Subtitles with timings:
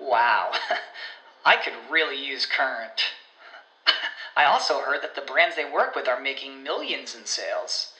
[0.00, 0.52] Wow,
[1.44, 3.12] I could really use Current.
[4.36, 7.92] I also heard that the brands they work with are making millions in sales.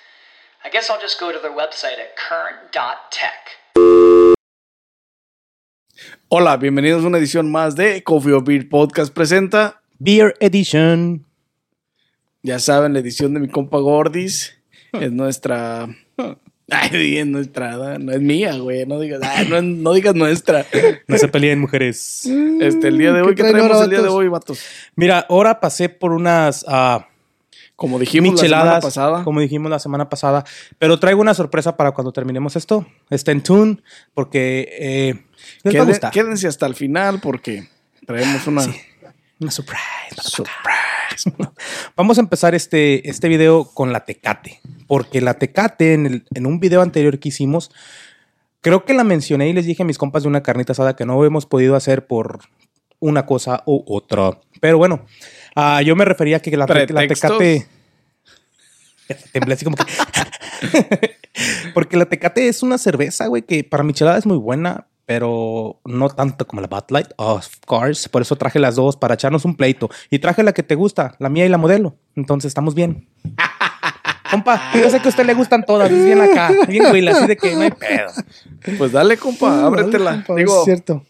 [0.65, 3.57] I guess I'll just go to their website at current.tech.
[6.30, 9.82] Hola, bienvenidos a una edición más de Coffee or Beer Podcast presenta.
[9.98, 11.27] Beer Edition.
[12.43, 14.57] Ya saben, la edición de mi compa Gordis
[14.93, 15.88] es nuestra.
[16.92, 18.87] Ay, es nuestra, no es mía, güey.
[18.87, 20.65] No digas, ay, no, no digas nuestra.
[21.06, 22.27] No se peleen, mujeres.
[22.60, 24.60] Este, el día de hoy, ¿qué, traemos ahora, el día de hoy, vatos?
[24.95, 27.09] Mira, ahora pasé por unas ah,
[27.76, 29.24] Como dijimos la semana pasada.
[29.24, 30.45] como dijimos la semana pasada,
[30.79, 32.87] pero traigo una sorpresa para cuando terminemos esto.
[33.10, 33.79] Estén tune,
[34.15, 35.24] porque eh,
[35.65, 36.13] les va a Queden- gustar.
[36.13, 37.68] quédense hasta el final porque
[38.07, 38.63] traemos una.
[39.41, 39.80] Una surprise.
[40.23, 41.32] Surprise.
[41.96, 44.60] Vamos a empezar este, este video con la Tecate.
[44.91, 47.71] Porque la Tecate, en, el- en un video anterior que hicimos,
[48.60, 51.07] creo que la mencioné y les dije a mis compas de una carnita asada que
[51.07, 52.41] no hemos podido hacer por
[52.99, 54.41] una cosa u otra.
[54.60, 55.07] Pero bueno,
[55.55, 57.07] ah, yo me refería a que la, la.
[57.07, 57.69] Tecate.
[59.32, 59.85] Temblé así como que.
[61.73, 66.09] Porque la Tecate es una cerveza, güey, que para michelada es muy buena, pero no
[66.09, 67.09] tanto como la Bud Light.
[67.16, 68.09] Of course.
[68.09, 69.88] Por eso traje las dos para echarnos un pleito.
[70.10, 71.94] Y traje la que te gusta, la mía y la modelo.
[72.16, 73.09] Entonces estamos bien.
[74.31, 77.26] Compa, yo sé que a usted le gustan todas, es bien acá, bien güey, así
[77.26, 78.10] de que no hay pedo.
[78.78, 80.25] Pues dale, compa, ábretela.
[80.25, 81.04] Compa, Digo, Es cierto.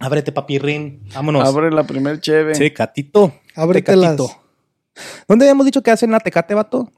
[0.00, 1.02] Ábrete, papirrín.
[1.14, 1.46] Vámonos.
[1.48, 2.54] abre la primer cheve.
[2.54, 3.34] Sí, catito.
[3.54, 4.16] Ábretelas.
[4.16, 4.42] Tecatito.
[5.26, 6.92] ¿Dónde habíamos dicho que hacen la tecate, vato?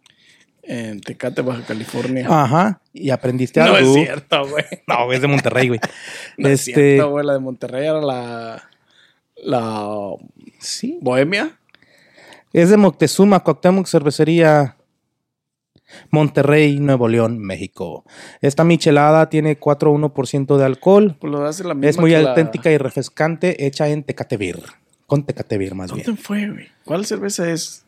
[0.63, 2.27] En Tecate, Baja California.
[2.29, 2.81] Ajá.
[2.93, 3.97] Y aprendiste no algo.
[3.97, 4.65] es cierto, güey.
[4.87, 5.81] No, es de Monterrey, güey.
[6.37, 6.95] No es este.
[6.95, 7.25] cierto, güey.
[7.27, 8.63] La de Monterrey era la.
[9.37, 9.89] La.
[10.59, 10.99] sí.
[11.01, 11.59] Bohemia.
[12.53, 14.77] Es de Moctezuma, Cuauhtémoc Cervecería.
[16.11, 18.05] Monterrey, Nuevo León, México.
[18.41, 21.17] Esta michelada tiene 4.1% de alcohol.
[21.21, 24.61] Pues lo hace la misma Es muy la- auténtica y refrescante, hecha en Tecate Beer.
[25.07, 26.17] Con Tecate Beer, más ¿Dónde bien.
[26.17, 26.67] fue, güey?
[26.85, 27.85] ¿Cuál cerveza es?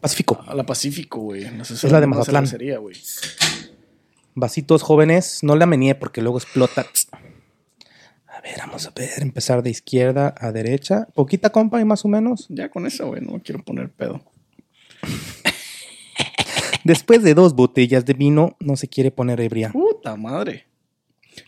[0.00, 0.44] Pacífico.
[0.54, 1.50] La Pacífico, güey.
[1.50, 2.46] No sé si Es la de Mazatlán.
[2.80, 2.96] güey.
[4.34, 6.86] Vasitos jóvenes, no la meneé porque luego explota.
[8.28, 9.10] A ver, vamos a ver.
[9.18, 11.08] Empezar de izquierda a derecha.
[11.14, 12.46] Poquita compa y más o menos.
[12.48, 13.20] Ya con eso, güey.
[13.22, 14.22] No me quiero poner pedo.
[16.84, 19.70] Después de dos botellas de vino, no se quiere poner ebria.
[19.72, 20.66] Puta madre.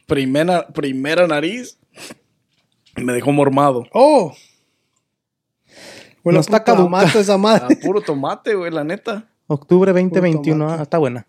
[0.06, 1.78] Primera, primera nariz.
[2.96, 3.86] Me dejó mormado.
[3.92, 4.34] ¡Oh!
[6.22, 7.76] Bueno, No está caduca esa madre.
[7.76, 9.28] puro tomate, güey, la neta.
[9.46, 10.80] Octubre 2021, tomate.
[10.80, 11.26] ah, está buena.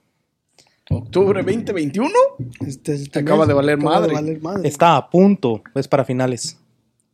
[0.89, 2.09] Octubre 2021.
[2.67, 4.07] Este, este acaba mes de valer acaba madre.
[4.09, 4.67] de valer madre.
[4.67, 6.57] Está a punto, es para finales.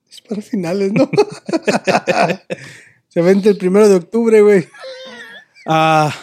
[0.10, 1.10] Es para finales, ¿no?
[3.08, 4.68] Se vende el primero de octubre, güey.
[5.68, 6.14] Ah,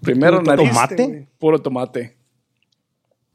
[0.00, 0.68] Primero Puro nariz.
[0.70, 1.06] tomate.
[1.06, 1.28] güey.
[1.38, 2.16] Puro tomate.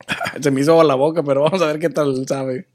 [0.42, 2.68] Se me hizo agua la boca, pero vamos a ver qué tal sabe.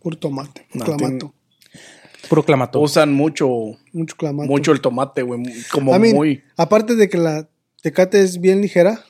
[0.00, 0.66] Puro tomate.
[0.74, 1.34] No, clamato.
[2.28, 2.80] puro clamato.
[2.80, 3.48] Usan mucho,
[3.92, 4.48] Mucho clamato.
[4.48, 5.42] mucho el tomate, güey.
[5.72, 6.42] Como I mean, muy.
[6.56, 7.48] Aparte de que la
[7.82, 9.04] tecate es bien ligera,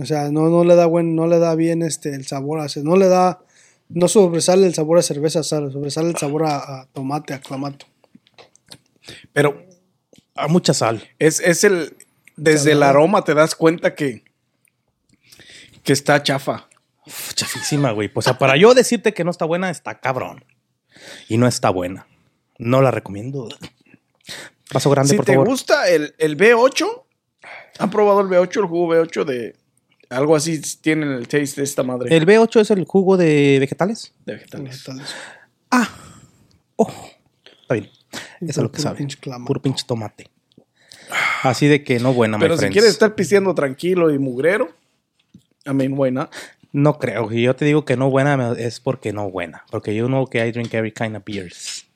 [0.00, 2.68] o sea, no, no le da buen, no le da bien este el sabor, o
[2.68, 3.40] sea, no le da,
[3.88, 7.86] no sobresale el sabor a cerveza, sobresale el sabor a, a tomate, a clamato.
[9.32, 9.64] Pero
[10.38, 11.06] a mucha sal.
[11.18, 11.96] es, es el.
[12.36, 14.24] Desde el aroma te das cuenta que.
[15.82, 16.68] Que está chafa.
[17.06, 18.10] Uf, chafísima, güey.
[18.14, 20.44] O sea, para yo decirte que no está buena, está cabrón.
[21.28, 22.06] Y no está buena.
[22.58, 23.48] No la recomiendo.
[24.70, 25.48] Paso grande, Si por te favor.
[25.48, 26.86] gusta el, el B8,
[27.78, 29.56] ¿han probado el B8, el jugo B8 de.
[30.10, 34.14] Algo así tiene el taste de esta madre El B8 es el jugo de vegetales.
[34.24, 34.78] de vegetales.
[34.86, 35.14] Entonces,
[35.70, 35.88] Ah.
[36.76, 36.90] Oh.
[37.62, 37.90] Está bien.
[38.40, 38.98] Eso es lo que Puro sabe.
[38.98, 39.18] pinche.
[39.46, 40.28] Puro pinche tomate.
[41.42, 42.72] Así de que no buena, my Pero si friends.
[42.74, 44.68] quieres estar pisteando tranquilo y mugrero,
[45.66, 46.28] I mean, buena.
[46.72, 47.30] No creo.
[47.30, 49.64] Si yo te digo que no buena, es porque no buena.
[49.70, 51.86] Porque yo know que I drink every kind of beers.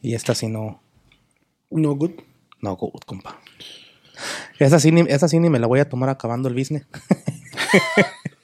[0.00, 0.80] Y esta sí no,
[1.70, 2.12] no good.
[2.60, 3.40] no good, compa.
[4.58, 6.86] Esta sí, ni, esta sí ni me la voy a tomar acabando el business.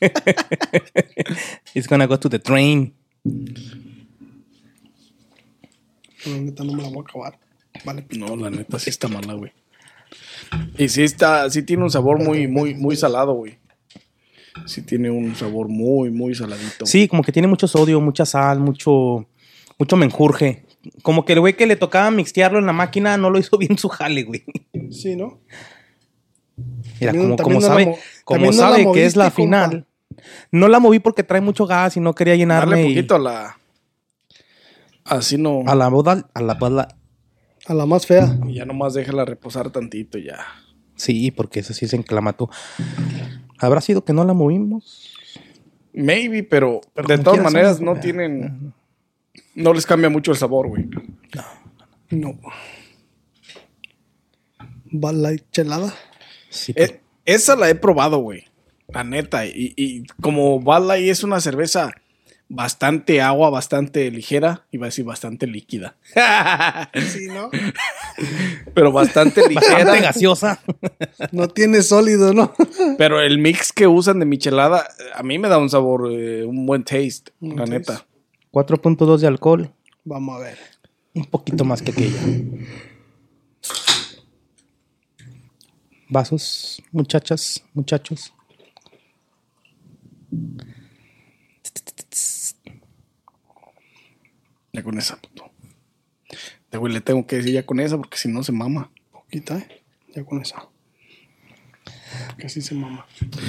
[1.75, 2.95] It's gonna go to the train.
[6.35, 7.39] La neta no me la voy a acabar.
[7.85, 9.53] Vale, No, la neta sí está mala, güey.
[10.79, 13.59] Y sí está, sí tiene un sabor muy, muy, muy salado, güey.
[14.67, 16.87] Sí tiene un sabor muy, muy saladito.
[16.87, 19.27] Sí, como que tiene mucho sodio, mucha sal, mucho,
[19.79, 20.65] mucho menjurje.
[21.03, 23.77] Como que el güey que le tocaba mixtearlo en la máquina no lo hizo bien
[23.79, 24.45] su jale, güey.
[24.91, 25.41] Sí, ¿no?
[27.01, 29.07] Mira, También- como, también como no la sabe, mo- como también no la sabe que
[29.07, 29.37] es la compa.
[29.37, 29.87] final.
[30.51, 32.77] No la moví porque trae mucho gas y no quería llenarme.
[32.77, 33.58] Darle y- poquito la.
[35.09, 35.63] Así no.
[35.67, 36.89] a la boda, a la boda.
[37.67, 38.39] A la más fea.
[38.47, 40.39] Y ya nomás déjala reposar tantito y ya.
[40.97, 42.51] Sí, porque eso sí se enclamató.
[43.59, 45.15] ¿Habrá sido que no la movimos?
[45.93, 48.03] Maybe, pero, Pero de todas maneras no güey.
[48.03, 48.73] tienen.
[49.55, 50.89] No les cambia mucho el sabor, güey.
[52.11, 52.39] No.
[54.91, 55.93] Bud Light chelada.
[56.51, 58.45] Sí, pero- Eh, esa la he probado, güey.
[58.89, 59.45] La neta.
[59.47, 61.93] Y, y como Bud Light es una cerveza
[62.51, 65.97] bastante agua, bastante ligera, iba a decir bastante líquida.
[66.95, 67.51] Sí, ¿no?
[68.75, 70.01] pero bastante bastante ligera.
[70.01, 70.61] gaseosa.
[71.33, 72.53] No tiene sólido, ¿no?
[72.97, 76.65] pero el mix que usan de michelada, a mí me da un sabor, eh, un
[76.67, 77.71] buen taste, Un la taste.
[77.79, 78.07] neta.
[78.53, 79.73] 4.2 de alcohol.
[80.05, 80.59] Vamos a ver.
[81.15, 82.19] Un poquito más que aquella.
[86.09, 88.33] Vasos, muchachas, muchachos.
[94.79, 95.51] Ya con esa, puto.
[96.31, 98.93] Este güey le tengo que decir ya con esa porque si no se mama.
[99.11, 99.83] Poquita, ¿eh?
[100.15, 100.69] Ya con esa.
[102.39, 103.07] Que así se mama.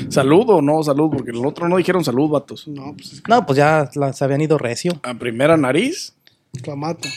[0.10, 1.12] ¿Salud o no salud?
[1.12, 2.68] Porque el otro no dijeron salud, vatos.
[2.68, 5.00] No, pues es No, pues ya la- se habían ido recio.
[5.04, 6.16] A primera nariz,
[6.64, 7.08] clamato.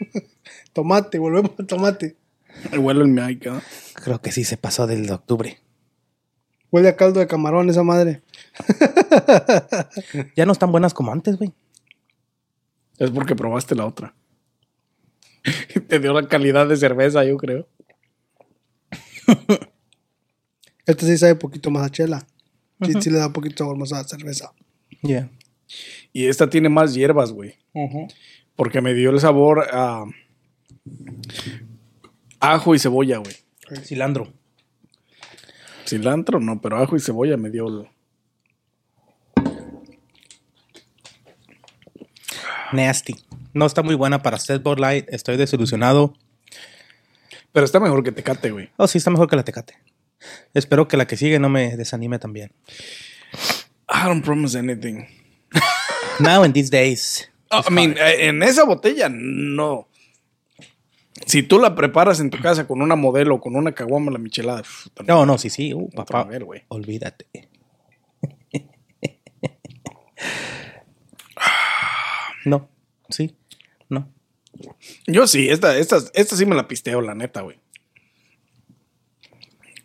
[0.72, 2.16] tomate, volvemos al tomate.
[2.78, 3.60] huele el mic, ¿ah?
[3.92, 5.58] Creo que sí se pasó del de octubre.
[6.70, 8.22] Huele a caldo de camarón esa madre.
[10.36, 11.52] Ya no están buenas como antes, güey.
[13.00, 14.14] Es porque probaste la otra.
[15.88, 17.66] Te dio la calidad de cerveza, yo creo.
[20.86, 22.26] Este sí sabe poquito más a chela.
[22.82, 24.52] Sí, sí le da poquito sabor más a la cerveza.
[25.02, 25.30] Ya.
[26.12, 27.54] Y esta tiene más hierbas, güey.
[28.56, 30.04] Porque me dio el sabor a
[32.40, 33.36] ajo y cebolla, güey.
[33.84, 34.32] Cilantro.
[35.86, 37.88] Cilantro no, pero ajo y cebolla me dio el...
[42.72, 43.16] Nasty.
[43.52, 45.06] No está muy buena para Set Bud Light.
[45.08, 46.14] Estoy desilusionado.
[47.52, 48.70] Pero está mejor que Tecate, güey.
[48.76, 49.74] Oh, sí, está mejor que la Tecate.
[50.54, 52.52] Espero que la que sigue no me desanime también.
[53.88, 55.06] I don't promise anything.
[56.20, 57.28] Now in these days.
[57.50, 59.88] Oh, I mean, eh, en esa botella, no.
[61.26, 64.18] Si tú la preparas en tu casa con una modelo o con una caguama, la
[64.18, 64.62] michelada.
[65.06, 65.74] No, no, sí, sí.
[65.74, 66.24] Uh, papá.
[66.24, 66.62] nivel, güey.
[66.68, 67.26] Olvídate.
[72.44, 72.68] no,
[73.08, 73.34] sí,
[73.88, 74.08] no.
[75.06, 77.58] Yo sí, esta, esta, esta sí me la pisteo, la neta, güey.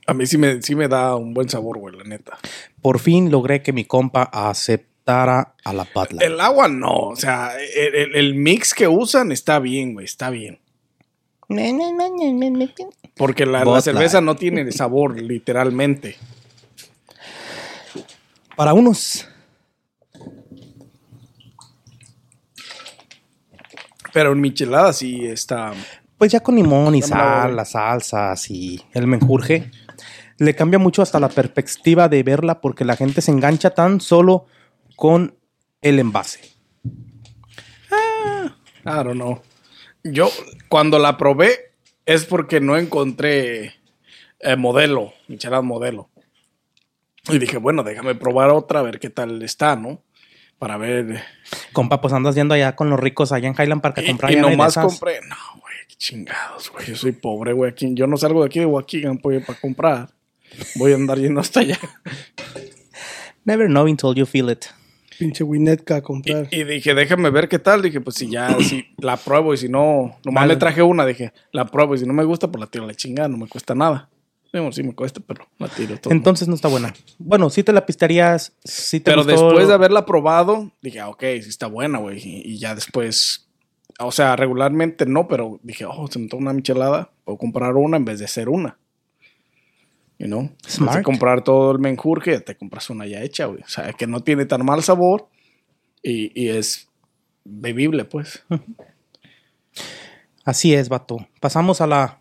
[0.07, 2.38] A mí sí me, sí me da un buen sabor, güey, la neta.
[2.81, 6.22] Por fin logré que mi compa aceptara a la Light.
[6.22, 10.30] El agua no, o sea, el, el- el mix que usan está bien, güey, está
[10.30, 10.60] bien.
[13.16, 16.18] Porque la, la cerveza no tiene sabor, literalmente.
[18.56, 19.28] Para unos,
[24.15, 25.73] Pero en michelada sí está.
[26.17, 29.69] pues ya con limón y sal, las salsas y el menjurje,
[30.38, 34.45] le cambia mucho hasta la perspectiva de verla porque la gente se engancha tan solo
[34.95, 35.35] con
[35.81, 36.40] el envase.
[38.85, 39.42] I don't know.
[40.06, 40.30] Yo,
[40.69, 41.73] cuando la probé,
[42.06, 43.73] es porque no encontré
[44.40, 46.09] eh, modelo, michelada modelo.
[47.28, 50.05] Y dije, bueno, déjame probar otra, a ver qué tal está, ¿no?
[50.59, 51.21] Para ver.
[51.74, 54.31] Compa, pues andas yendo allá con los ricos allá en Highland Park a Y, comprar
[54.31, 55.19] y de nomás compré.
[55.28, 56.85] No, güey, qué chingados, güey.
[56.88, 57.74] Yo soy pobre, güey.
[57.78, 60.09] Yo no salgo de aquí de Waukegan pues, para comprar.
[60.76, 61.78] Voy a andar yendo hasta allá.
[63.44, 64.66] Never know until you feel it.
[65.19, 66.47] Pinche Winnetka a Y, comprar.
[66.52, 67.81] y dije, déjame ver qué tal.
[67.81, 70.54] Dije, pues si ya, si la pruebo y si no, nomás Vale.
[70.54, 71.06] le traje una.
[71.06, 73.28] Dije, la pruebo y si no me gusta, pues la tiro a la chingada.
[73.30, 74.09] No me cuesta nada.
[74.59, 76.14] Bueno, sí me cuesta, pero la tiro todo.
[76.14, 76.94] Entonces no está buena.
[77.18, 81.09] Bueno, sí te la pistarías, sí te pero gustó- después de haberla probado, dije, ah,
[81.09, 82.19] ok, sí está buena, güey.
[82.19, 83.47] Y, y ya después,
[84.00, 87.12] o sea, regularmente no, pero dije, oh, se me toma una michelada.
[87.24, 88.78] Puedo comprar una en vez de hacer una.
[90.18, 90.42] You know?
[90.44, 91.04] Vez de Smart.
[91.04, 93.62] comprar todo el menjurje, ya te compras una ya hecha, güey.
[93.62, 95.28] O sea, que no tiene tan mal sabor
[96.02, 96.88] y, y es
[97.44, 98.44] bebible, pues.
[100.45, 101.28] Así es, vato.
[101.40, 102.19] Pasamos a la...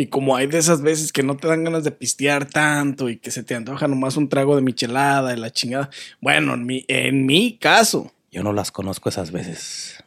[0.00, 3.16] Y como hay de esas veces que no te dan ganas de pistear tanto y
[3.18, 5.90] que se te antoja nomás un trago de michelada y la chingada.
[6.20, 10.02] Bueno, en mi, en mi caso, Yo no las conozco esas veces.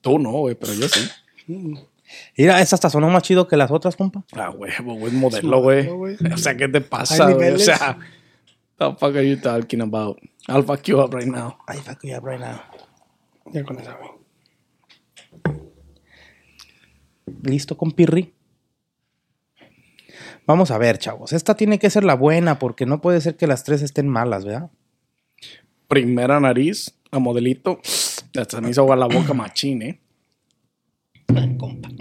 [0.00, 1.06] tú no, güey, pero yo sí.
[2.38, 4.24] Mira, esta hasta sonó más chido que las otras, compa.
[4.32, 5.84] Ah, huevo, güey, es modelo, güey.
[5.84, 6.16] modelo, güey.
[6.34, 7.50] O sea, ¿qué te pasa, güey?
[7.52, 7.98] O sea,
[8.78, 10.18] The fuck are you talking about?
[10.48, 11.58] I'll fuck you up right now.
[11.68, 12.60] I fuck you up right now.
[13.52, 14.10] Ya con esa, güey.
[17.42, 18.32] ¿Listo con Pirri?
[20.46, 21.32] Vamos a ver, chavos.
[21.32, 24.44] Esta tiene que ser la buena porque no puede ser que las tres estén malas,
[24.44, 24.70] ¿verdad?
[25.88, 27.80] Primera nariz a modelito.
[28.38, 30.00] Hasta me hizo agua la boca machín, ¿eh?
[31.58, 31.88] Compa.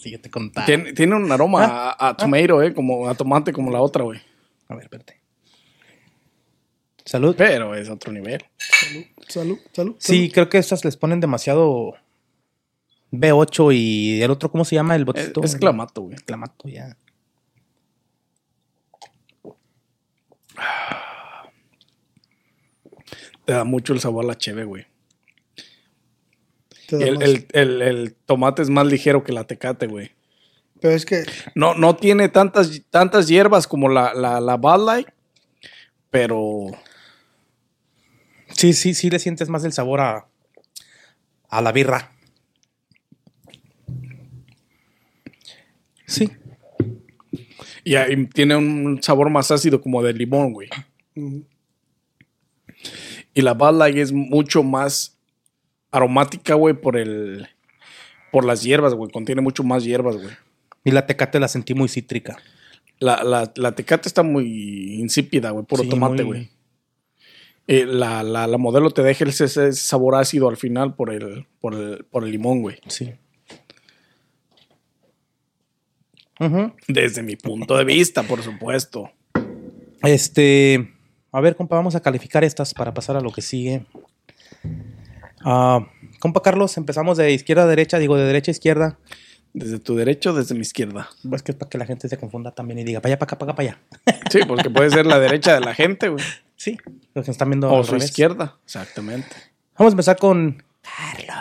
[0.00, 0.64] Sí, yo te contaba.
[0.66, 2.72] Tiene, tiene un aroma a, a tomato, ¿eh?
[2.74, 4.20] Como a tomate como la otra, güey.
[4.68, 5.20] A ver, espérate.
[7.04, 7.34] Salud.
[7.36, 8.44] Pero es otro nivel.
[9.26, 9.96] Salud, salud.
[9.98, 11.94] Sí, creo que estas les ponen demasiado
[13.10, 14.94] B8 y el otro, ¿cómo se llama?
[14.94, 15.42] El Es, botito.
[15.42, 16.16] es clamato, güey.
[16.18, 16.96] Clamato, ya.
[23.44, 24.86] Te da mucho el sabor a la cheve, güey.
[26.88, 27.24] Te Y da El, más.
[27.28, 30.12] el- el- el tomate es más ligero que la tecate, güey.
[30.80, 35.08] Pero es que No, no tiene tantas, tantas hierbas como la, la, la Bud Light,
[36.10, 36.66] pero
[38.48, 40.28] Sí, sí, sí le sientes más el sabor a,
[41.48, 42.12] a la birra.
[46.06, 46.30] Sí.
[47.86, 50.68] Y tiene un sabor más ácido como de limón, güey.
[53.34, 55.16] Y la Bud Light es mucho más
[55.90, 57.46] aromática, güey, por el
[58.32, 59.10] por las hierbas, güey.
[59.10, 60.34] Contiene mucho más hierbas, güey.
[60.84, 62.36] Y la tecate la sentí muy cítrica.
[62.98, 66.48] La, la, la tecate está muy insípida, güey, puro Sí, tomate, muy- güey.
[67.68, 71.46] Eh, la, la, la modelo te deja ese, ese sabor ácido al final por el,
[71.60, 72.76] por el, por el limón, güey.
[72.86, 73.12] Sí.
[76.88, 79.10] Desde mi punto de vista, por supuesto.
[80.02, 80.92] Este,
[81.32, 83.84] a ver, compa, vamos a calificar estas para pasar a lo que sigue.
[85.44, 85.86] Ah,
[86.20, 88.98] compa Carlos, empezamos de izquierda a derecha, digo de derecha a izquierda.
[89.54, 91.08] Desde tu derecho, desde mi izquierda.
[91.32, 93.26] Es que es para que la gente se confunda también y diga, para allá, para
[93.28, 94.22] acá, para acá, para allá.
[94.30, 96.22] Sí, porque puede ser la derecha de la gente, güey.
[96.56, 96.76] Sí,
[97.14, 98.10] los que están viendo O al su revés.
[98.10, 98.56] izquierda.
[98.64, 99.34] Exactamente.
[99.78, 101.36] Vamos a empezar con Carlos.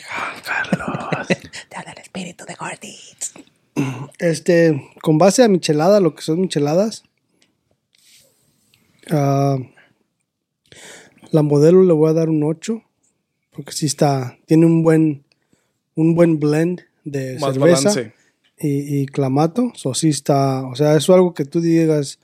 [0.00, 1.26] Carlos.
[1.68, 3.34] Te habla el espíritu de Gordits.
[4.18, 7.04] Este, con base a michelada, lo que son micheladas,
[9.10, 9.58] ah,
[11.30, 12.82] la modelo le voy a dar un 8,
[13.50, 15.24] porque sí está, tiene un buen,
[15.96, 18.14] un buen blend de Más cerveza balance.
[18.58, 22.20] y, y clamato, so sí está, o sea, eso es algo que tú digas,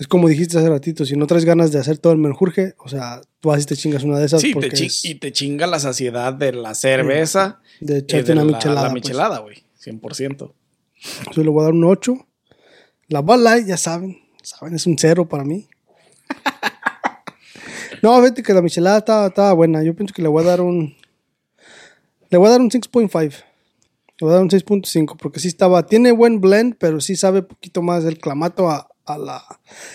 [0.00, 2.88] es como dijiste hace ratito, si no traes ganas de hacer todo el menjurje, o
[2.88, 5.66] sea, tú vas y te chingas una de esas Sí, porque es y te chinga
[5.66, 8.82] la saciedad de la cerveza de echarte una la, michelada.
[8.82, 8.94] la pues.
[8.94, 9.62] michelada, güey.
[9.84, 10.54] 100%.
[11.32, 12.14] Yo le voy a dar un 8.
[13.08, 15.68] La Light, ya saben, saben, es un cero para mí.
[18.02, 19.82] no, fíjate que la michelada estaba, estaba buena.
[19.82, 20.96] Yo pienso que le voy a dar un.
[22.30, 23.20] Le voy a dar un 6.5.
[23.22, 23.32] Le
[24.20, 25.84] voy a dar un 6.5 porque sí estaba.
[25.84, 29.42] Tiene buen blend, pero sí sabe poquito más del clamato a, a la.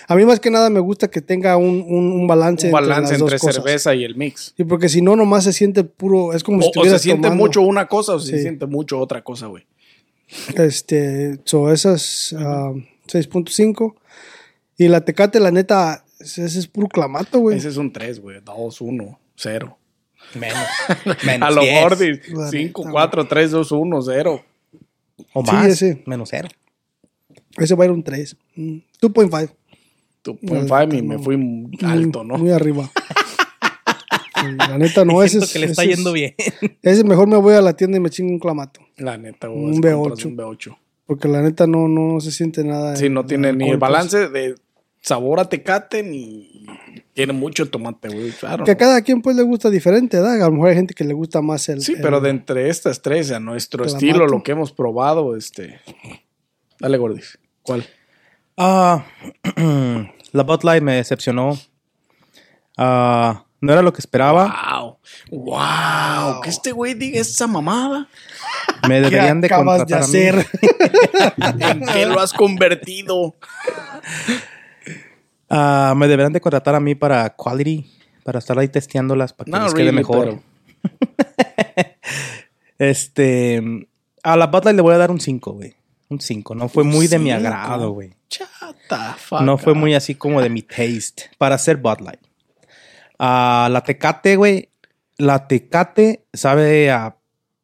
[0.08, 3.14] A mí más que nada me gusta que tenga un, un- un balance, Un balance
[3.14, 3.54] entre, las entre dos cosas.
[3.56, 4.52] cerveza y el mix.
[4.56, 6.32] Sí, porque si no, nomás se siente puro.
[6.32, 8.42] Es como O, si o se siente tomando- mucho una cosa o se Sí.
[8.42, 9.64] siente mucho otra cosa, güey.
[10.56, 12.72] Este, so esas ah,
[13.06, 13.94] 6.5.
[14.78, 17.56] Y la Tecate, la neta, ese es puro clamato, güey.
[17.56, 18.40] Ese es un 3, güey.
[18.44, 19.78] 2, 1, 0.
[20.34, 20.58] Menos.
[21.24, 21.82] menos A lo 10.
[21.82, 22.28] Gordis.
[22.32, 24.44] La 5, neta, 4, 3, 2, 1, 0.
[25.32, 25.66] O Sí, más.
[25.68, 26.02] ese.
[26.06, 26.48] Menos cero.
[27.58, 28.36] Ese va a ir un 3.
[28.56, 29.50] Mm, 2.5.
[30.22, 31.34] Tu La point neta, five y me fui
[31.84, 32.38] alto, Muy- ¿no?
[32.38, 32.90] Muy arriba.
[34.68, 35.52] La neta, no, ese es.
[35.52, 36.34] que le está ese es- yendo bien.
[36.82, 38.80] Ese mejor me voy a la tienda y me chingo un clamato.
[38.96, 39.64] La neta, güey.
[39.64, 40.26] Un si compras B8.
[40.26, 40.76] Un B8.
[41.06, 42.96] Porque la neta no, no se siente nada.
[42.96, 43.80] Sí, no tiene ni el pues.
[43.80, 44.54] balance de
[45.00, 46.66] sabor a tecate ni
[47.12, 48.30] tiene mucho tomate, güey.
[48.32, 48.64] Claro.
[48.64, 50.42] Que a cada quien pues le gusta diferente, ¿verdad?
[50.42, 51.80] A lo mejor hay gente que le gusta más el.
[51.80, 54.04] Sí, el- pero de entre estas tres, a nuestro Clamato.
[54.04, 55.78] estilo, lo que hemos probado, este.
[56.80, 57.38] Dale, Gordis.
[57.66, 57.86] ¿Cuál?
[58.56, 59.04] Ah,
[60.32, 61.58] la Bud Light me decepcionó.
[62.76, 64.98] Ah, no era lo que esperaba.
[65.30, 65.44] Wow.
[65.44, 66.40] Wow.
[66.42, 68.08] Que este güey diga esa mamada.
[68.88, 70.16] Me ¿Qué deberían de acabas de contratar a mí.
[70.18, 70.46] hacer?
[71.70, 73.34] ¿En qué lo has convertido?
[75.48, 77.90] Ah, me deberían de contratar a mí para quality,
[78.24, 80.40] para estar ahí testeándolas para que No, les quede mejor.
[80.82, 81.06] pero-
[82.78, 83.62] Este,
[84.22, 85.74] a la Bud Light le voy a dar un 5, güey.
[86.08, 86.54] Un 5.
[86.54, 87.46] No fue muy de mi cinco.
[87.46, 88.14] agrado, güey.
[88.28, 89.40] Chata, fuck.
[89.40, 92.20] No fue muy así como de mi taste para hacer Bud Light.
[93.18, 94.68] Ah, la Tecate, güey.
[95.18, 97.16] La Tecate sabe a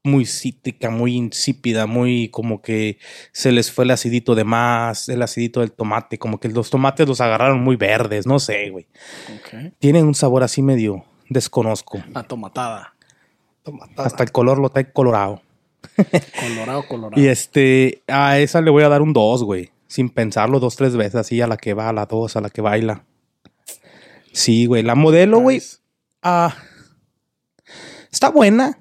[0.04, 2.98] muy cítrica, muy insípida, muy como que
[3.30, 7.06] se les fue el acidito de más, el acidito del tomate, como que los tomates
[7.06, 8.86] los agarraron muy verdes, no sé, güey.
[9.36, 9.74] Ok.
[9.78, 12.02] Tienen un sabor así medio desconozco.
[12.14, 12.94] Atomatada.
[13.62, 14.06] Tomatada.
[14.06, 15.42] Hasta el color lo trae colorado.
[16.40, 17.20] Colorado, colorado.
[17.22, 19.70] Y este, a esa le voy a dar un 2, güey.
[19.86, 22.48] sin pensarlo dos, tres veces, así a la que va, a la dos, a la
[22.50, 23.04] que baila.
[24.32, 24.82] Sí, güey.
[24.82, 25.56] La modelo, güey.
[25.56, 25.76] Nice.
[26.22, 26.56] ah,
[28.10, 28.78] está buena.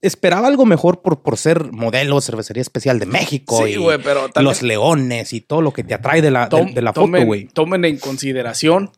[0.00, 3.64] Esperaba algo mejor por, por ser modelo, cervecería especial de México.
[3.64, 6.48] Sí, y güey, pero también- los leones y todo lo que te atrae de la,
[6.48, 7.46] Tom- de la foto, güey.
[7.46, 8.90] Tomen en consideración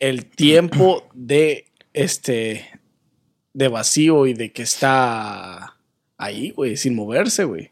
[0.00, 2.68] el tiempo de este
[3.54, 5.75] de vacío y de que está
[6.18, 7.70] ahí, güey, sin moverse, güey.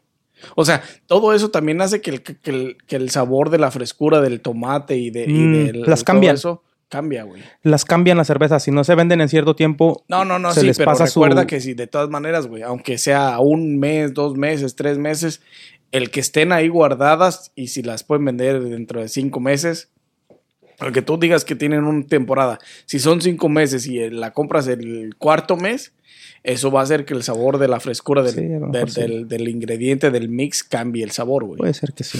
[0.55, 3.71] O sea, todo eso también hace que el, que el, que el sabor de la
[3.71, 6.35] frescura del tomate y de, y Mm, del- las cambian.
[6.35, 7.41] eso cambia, güey.
[7.63, 8.61] Las cambian las cervezas.
[8.63, 11.07] Si no se venden en cierto tiempo, No, no, no, Se sí, les pero pasa
[11.07, 14.97] su- recuerda que si de todas maneras, güey, aunque sea un mes, dos meses, tres
[14.97, 15.41] meses,
[15.91, 19.89] el que estén ahí guardadas y si las pueden vender dentro de cinco meses,
[20.79, 24.67] aunque tú digas que tienen una temporada, si son cinco meses y eh, la compras
[24.67, 25.93] el cuarto mes,
[26.45, 29.01] eso va a hacer que el sabor de la frescura del, Sí, del, sí.
[29.01, 31.57] del- del ingrediente del mix cambie el sabor, güey.
[31.57, 32.19] puede ser que sí.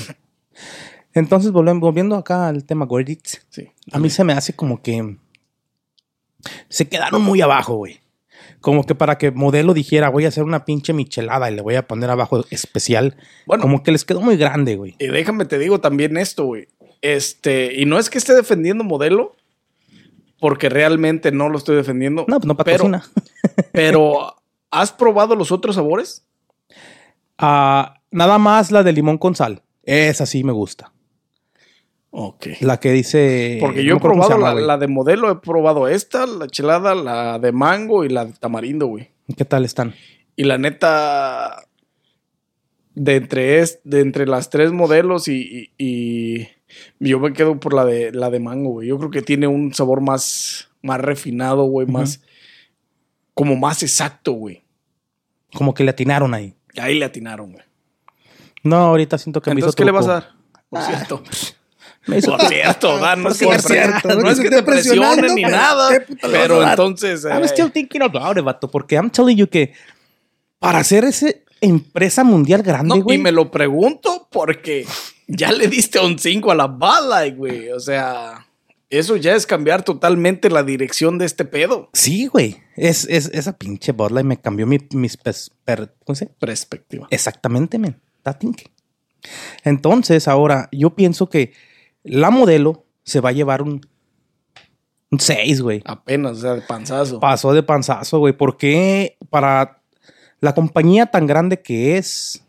[1.14, 3.46] Entonces, volvemos, volviendo acá al tema Gordits.
[3.50, 3.70] Sí.
[3.92, 5.18] A mí se me hace como que
[6.70, 8.00] se quedaron muy abajo, güey.
[8.62, 11.76] Como que para que modelo dijera, voy a hacer una pinche michelada y le voy
[11.76, 13.16] a poner abajo especial.
[13.46, 13.62] Bueno.
[13.62, 14.96] como que les quedó muy grande, güey.
[15.00, 16.68] Y déjame te digo también esto, güey.
[17.02, 19.36] Este, y no es que esté defendiendo modelo,
[20.46, 22.24] porque realmente no lo estoy defendiendo.
[22.28, 23.04] No, pues no pero- patrocina.
[23.72, 24.36] Pero,
[24.70, 26.24] ¿has probado los otros sabores?
[27.40, 29.64] Ah, nada más la de limón con sal.
[29.82, 30.92] Esa sí me gusta.
[32.12, 32.46] Ok.
[32.62, 33.58] La que dice.
[33.60, 37.52] Porque yo he probado llama, la, de modelo, he probado esta, la chelada, la de
[37.52, 39.10] mango y la de tamarindo, güey.
[39.36, 39.96] ¿Qué tal están?
[40.36, 41.64] Y la neta,
[42.94, 45.84] de entre, es, de entre las tres modelos y, y-
[46.44, 46.48] y
[47.00, 48.88] yo me quedo por la de, la de mango, güey.
[48.88, 52.22] Yo creo que tiene un sabor más, más refinado, güey, más,
[53.34, 54.64] como más exacto, güey.
[55.54, 56.56] Como que le atinaron ahí.
[56.78, 57.64] Ahí le atinaron, güey.
[58.64, 60.32] No, ahorita siento que me hizo Entonces, ¿qué le vas a dar?
[60.70, 61.24] Por cierto.
[62.08, 65.34] Me hizo- Por cierto, Dan, no es que, Por cierto, no es que te presionen
[65.34, 65.90] ni nada.
[65.90, 67.26] ¿qué puta le vas Pero entonces.
[67.26, 69.74] I'm eh, still thinking about it, vato, porque I'm telling you que
[70.60, 71.30] para hacer esa
[71.62, 73.18] empresa mundial grande, no, güey.
[73.18, 74.86] y me lo pregunto porque
[75.28, 77.70] ya le diste un 5 a la bala, güey.
[77.72, 78.48] O sea,
[78.90, 81.90] eso ya es cambiar totalmente la dirección de este pedo.
[81.94, 82.58] Sí, güey.
[82.76, 86.36] Es, es, esa pinche Bud Light me cambió mi, mis pers- per- ¿cómo se dice?
[86.40, 87.08] Perspectiva.
[87.10, 88.00] Exactamente, men.
[89.64, 91.54] Entonces, ahora, yo pienso que
[92.04, 93.82] la modelo se va a llevar un,
[95.12, 95.82] un 6, güey.
[95.86, 97.20] Apenas, o sea, de panzazo.
[97.20, 98.34] Pasó de panzazo, güey.
[98.34, 99.82] ¿Por qué para
[100.40, 102.44] la compañía tan grande que es,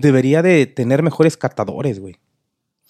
[0.00, 2.16] debería de tener mejores catadores, güey?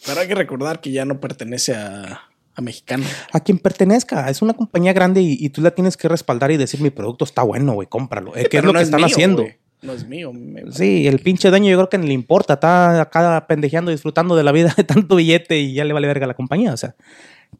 [0.07, 2.23] Pero hay que recordar que ya no pertenece a,
[2.55, 3.05] a mexicano.
[3.33, 4.29] A quien pertenezca.
[4.31, 7.25] Es una compañía grande y, y tú la tienes que respaldar y decir, mi producto
[7.25, 8.37] está bueno, güey, cómpralo.
[8.37, 9.47] Eh, ¿Qué es lo no que están mío, haciendo?
[9.83, 10.33] No es mío.
[10.33, 14.35] me- Sí, el pinche dueño yo creo que ni le importa, está acá pendejeando, disfrutando
[14.37, 16.77] de la vida de tanto billete y ya le vale verga a la compañía, o
[16.77, 16.94] sea.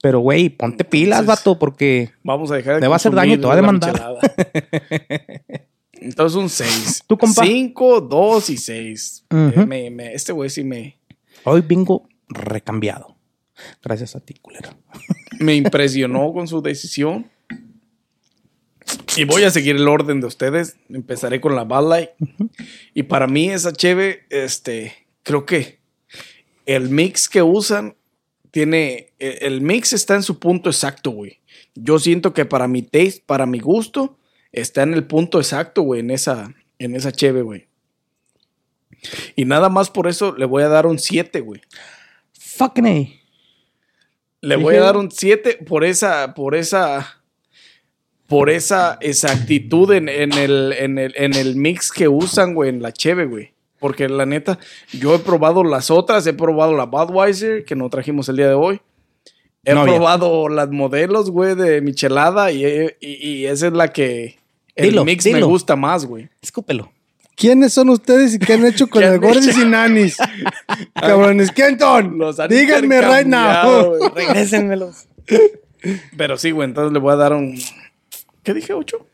[0.03, 3.15] Pero, güey, ponte pilas, Entonces- vato, porque Vamos a dejar de Me va a hacer
[3.15, 3.95] daño te va a demandar.
[6.01, 7.05] Entonces un 6.
[7.07, 7.45] ¿Tú, compa?
[7.45, 9.25] 5, 2 y 6.
[9.31, 9.69] Ujú.
[10.13, 10.99] este güey sí me,
[11.45, 13.17] hoy vengo recambiado.
[13.83, 14.71] Gracias a ti, culero.
[15.41, 17.31] me impresionó con su decisión.
[19.17, 20.77] Y voy a seguir el orden de ustedes.
[20.89, 22.11] Empezaré con la Bud Light.
[22.95, 25.81] Y para mí esa cheve, este, creo que
[26.65, 27.97] el mix que usan
[28.51, 31.41] tiene, el el mix está en su punto exacto, güey.
[31.75, 34.18] Yo siento que para mi taste, para mi gusto,
[34.53, 37.67] está en el punto exacto, güey, en esa, en esa cheve, güey.
[39.37, 41.61] Y nada más por eso le voy a dar un 7, güey.
[42.39, 43.09] Fucking A.
[44.41, 47.23] Le voy a dar un 7 por esa, por esa,
[48.27, 52.83] por esa exactitud en, en el, en, el, en el mix que usan, güey, en
[52.83, 53.53] la cheve, güey.
[53.79, 54.59] Porque la neta,
[54.93, 58.55] yo he probado las otras, he probado la Budweiser, que no trajimos el día de
[58.55, 58.81] hoy.
[59.65, 62.65] He No, probado las modelos, güey, de Michelada y,
[63.01, 64.38] y, y esa es la que
[64.79, 65.49] el Dilo, mix me dilo.
[65.49, 66.29] gusta más, güey.
[66.41, 66.91] Escúpelo.
[67.37, 70.17] ¿Quiénes son ustedes y qué han hecho con ¿Qué el Gordis y Nanis?
[70.95, 72.19] Cabrones, ¿quién son?
[72.19, 73.93] Los han Díganme right now.
[74.15, 75.07] Regrésenmelos.
[76.17, 77.57] Pero sí, güey, entonces le voy a dar un...
[78.43, 78.73] ¿Qué dije?
[78.73, 79.07] ¿Ocho?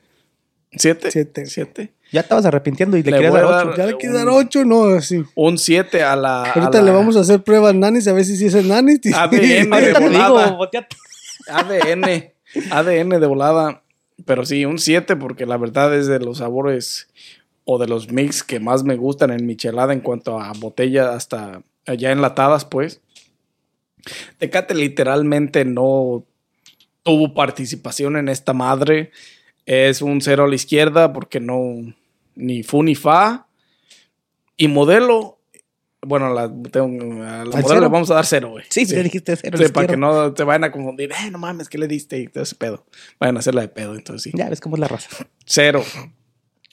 [0.73, 1.11] ¿Siete?
[1.11, 1.45] Siete.
[1.47, 1.93] ¿Siete?
[2.13, 3.57] Ya estabas arrepintiendo y le, Le querías dar a ocho.
[3.69, 4.65] dar- ¿Ya le quiero dar ocho?
[4.65, 5.23] No, así.
[5.35, 6.43] Un 7 a la.
[6.45, 8.69] a Ahorita la le vamos a hacer pruebas Nanis a ver si sí es el
[8.69, 9.01] Nanis.
[9.15, 9.73] ADN.
[9.73, 10.45] Ahorita te volada.
[10.51, 10.69] digo.
[11.49, 12.33] ADN.
[12.71, 13.83] ADN de volada.
[14.25, 17.09] Pero sí, un 7 porque la verdad es de los sabores
[17.65, 21.63] o de los mix que más me gustan en michelada en cuanto a botella hasta
[21.99, 23.01] ya enlatadas, pues.
[24.39, 26.25] Tecate literalmente no
[27.03, 29.11] tuvo participación en esta madre.
[29.67, 31.95] Es un cero a la izquierda porque no
[32.35, 33.47] ni fu ni fa.
[34.57, 35.39] Y modelo,
[36.07, 38.65] Bueno, la, tengo, a la ¿Al modelo le vamos a dar cero, güey.
[38.69, 39.59] Sí, le dijiste cero.
[39.59, 41.11] Sí, para que no te vayan a confundir.
[41.13, 42.19] Eh, no mames, ¿qué le diste?
[42.19, 42.85] Y todo ese pedo.
[43.21, 44.37] Vayan a hacerla de pedo, entonces sí.
[44.39, 45.09] Ya ves cómo es la raza.
[45.45, 45.83] Cero.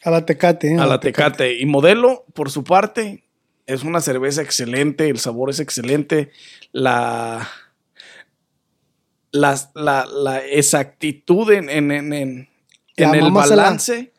[0.04, 0.74] A la tecate.
[0.74, 0.80] ¿eh?
[0.80, 1.60] A la Tecate.
[1.60, 3.24] Y Modelo, por su parte,
[3.68, 6.32] es una cerveza excelente, el sabor es excelente,
[6.72, 7.48] la,
[9.32, 12.48] las- la, la exactitud en, en, en, en-
[12.98, 14.12] el balance.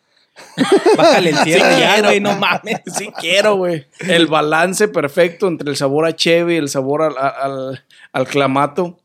[0.96, 2.08] Bájale el cierre Sí ya, quiero.
[2.08, 2.80] güey, no mames.
[2.96, 3.86] Sí quiero, güey.
[4.00, 8.98] El balance perfecto entre el sabor a Chevy y el sabor al, al, al clamato.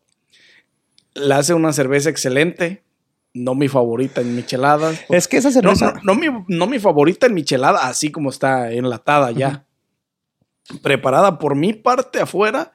[1.14, 2.84] La hace una cerveza excelente.
[3.34, 5.00] No mi favorita en micheladas.
[5.10, 5.94] Es que esa No, cerveza.
[6.04, 9.66] no, no mi, no mi favorita en michelada, así como está enlatada ya.
[10.82, 12.74] Preparada por mi parte afuera.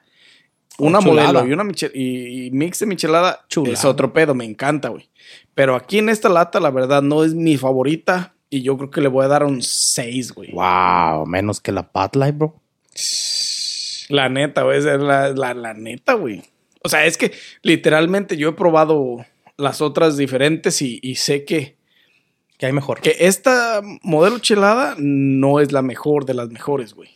[0.79, 1.27] Una Chulada.
[1.33, 3.73] modelo y una michel- y, y mix de michelada Chulada.
[3.75, 5.07] es otro pedo, me encanta, güey.
[5.53, 8.32] Pero aquí en esta lata, la verdad, no es mi favorita.
[8.53, 10.51] Y yo creo que le voy a dar un 6, güey.
[10.51, 12.61] Wow, menos que la Bud Light, bro.
[14.09, 14.77] La neta, güey.
[14.77, 16.43] es la, la, la neta, güey.
[16.83, 19.25] O sea, es que literalmente yo he probado
[19.57, 21.77] las otras diferentes y, y sé que,
[22.57, 23.01] Que hay mejor.
[23.01, 27.09] que esta modelo chelada no es la mejor de las mejores, güey.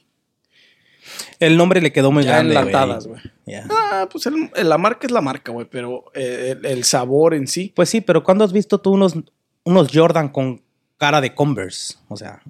[1.39, 2.56] El nombre le quedó muy Ya grande.
[2.56, 3.21] enlatadas, güey.
[3.69, 7.71] Ah, pues el- la marca es la marca, güey, pero el, el sabor en sí.
[7.76, 9.13] Pues sí, pero ¿cuándo has visto tú unos,
[9.63, 10.62] unos Jordan con
[10.97, 11.95] cara de Converse?
[12.07, 12.41] O sea,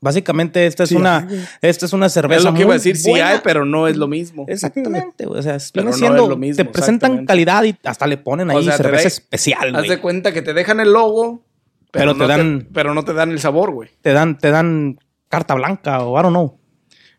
[0.00, 2.38] básicamente esta es Sí, una, hay, esta es una cerveza.
[2.38, 3.28] Es lo que iba a muy decir, sí buena.
[3.30, 4.44] hay, pero no es lo mismo.
[4.48, 8.18] Exactamente, o sea, viene no es siendo, lo mismo, te presentan calidad y hasta le
[8.18, 11.42] ponen ahí O sea, te cerveza especial, Haz de cuenta que te dejan el logo,
[11.90, 13.88] pero, Pero no te dan- te, pero no te dan el sabor, güey.
[14.02, 16.58] Te dan, te dan carta blanca o I don't know.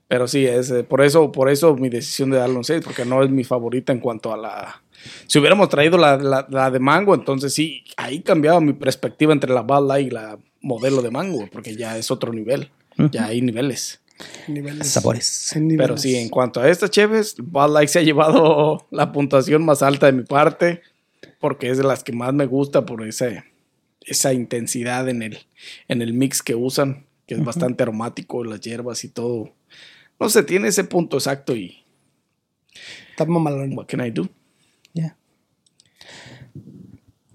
[0.09, 3.03] Pero sí, es, eh, por eso, por eso mi decisión de darle un 6, porque
[3.03, 4.81] no es mi favorita en cuanto a la.
[5.27, 9.53] Si hubiéramos traído la, la- la de mango, entonces sí, ahí cambiaba mi perspectiva entre
[9.53, 12.71] la Bud Light y la modelo de mango, porque ya es otro nivel.
[13.11, 14.01] Ya hay niveles.
[14.47, 14.87] Niveles.
[14.87, 15.53] Sabores.
[15.55, 15.77] Niveles.
[15.77, 19.83] Pero sí, en cuanto a estas cheves, Bud Light se ha llevado la puntuación más
[19.83, 20.81] alta de mi parte,
[21.39, 23.45] porque es de las que más me gusta por esa,
[24.01, 25.37] esa intensidad en el,
[25.87, 29.53] en el mix que usan, que es bastante aromático, las hierbas y todo.
[30.19, 31.83] No sé, tiene ese punto exacto y
[33.11, 33.77] Está mamalón.
[33.77, 34.27] what can I do?
[34.93, 35.15] Ya.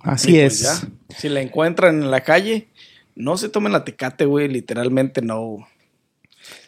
[0.01, 0.81] Así Y pues es.
[0.83, 2.69] ya, si la encuentran en la calle,
[3.15, 5.69] no se tomen la tecate, güey, literalmente no.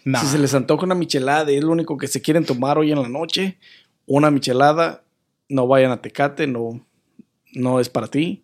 [0.05, 0.21] Nah.
[0.21, 2.93] Si se les antoja una michelada y es lo único que se quieren tomar hoy
[2.93, 3.59] en la noche,
[4.07, 5.03] una michelada,
[5.49, 6.85] no vayan a Tecate, no,
[7.55, 8.43] no es para ti.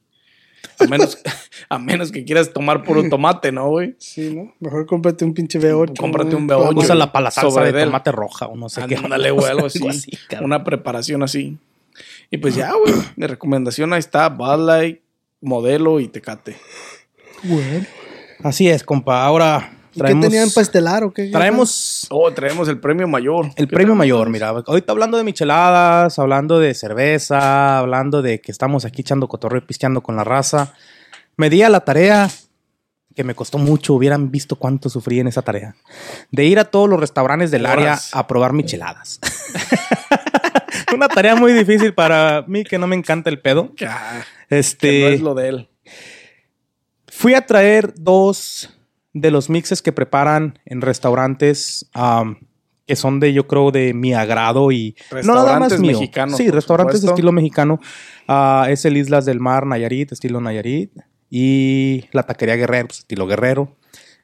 [0.79, 1.19] A menos,
[1.69, 3.95] a menos que quieras tomar puro tomate, ¿no, güey?
[3.99, 4.55] Sí, ¿no?
[4.61, 5.99] Mejor cómprate un pinche V8.
[5.99, 6.77] Cómprate un V8.
[6.77, 8.97] Usa la para la salsa sobre de del- tomate roja o no sé qué.
[8.97, 9.81] Ándale, güey, algo así.
[10.41, 11.59] una preparación así.
[12.31, 15.01] Y pues ya, güey, mi recomendación ahí está, Bud Light,
[15.41, 16.57] Modelo y Tecate.
[17.43, 17.87] Bueno.
[18.43, 19.25] Así es, compa.
[19.25, 21.31] Ahora ¿Y traemos, ¿Qué tenían para estelar o qué?
[21.31, 23.47] traemos Oh, traemos el premio mayor.
[23.57, 24.31] el ¿Qué premio mayor.
[24.31, 29.59] Mira, ahorita hablando de micheladas, hablando de cerveza, hablando de que estamos aquí echando cotorreo
[29.63, 30.75] y pisteando con la raza.
[31.37, 32.31] Me di a la tarea
[33.17, 35.75] que me costó mucho, hubieran visto cuánto sufrí en esa tarea,
[36.31, 37.77] de ir a todos los restaurantes del Horas.
[37.77, 39.19] área a probar micheladas.
[40.95, 43.73] Una tarea muy difícil para mí que no me encanta el pedo.
[43.87, 45.70] Ah, Este, que no es lo de él.
[47.21, 48.71] Fui a traer dos
[49.13, 52.39] de los mixes que preparan en restaurantes am,
[52.87, 55.93] que son de, yo creo, de mi agrado y no nada más mío.
[55.99, 57.15] mexicanos, Sí, restaurantes de supuesto.
[57.17, 57.79] estilo mexicano.
[58.27, 60.93] Ah, es el Islas del Mar Nayarit, estilo Nayarit.
[61.29, 63.77] Y la Taquería Guerrero, pues, estilo Guerrero.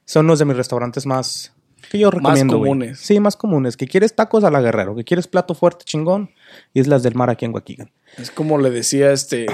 [0.03, 1.53] Son unos de mis restaurantes más
[1.91, 2.57] que yo recomiendo.
[2.57, 2.71] güey.
[2.71, 2.99] comunes.
[2.99, 3.77] Sí, más comunes.
[3.77, 6.31] Que quieres tacos a la Guerrero, que quieres plato fuerte chingón,
[6.73, 7.91] Islas del Mar aquí en Huaquigan.
[8.17, 9.45] Es como le decía este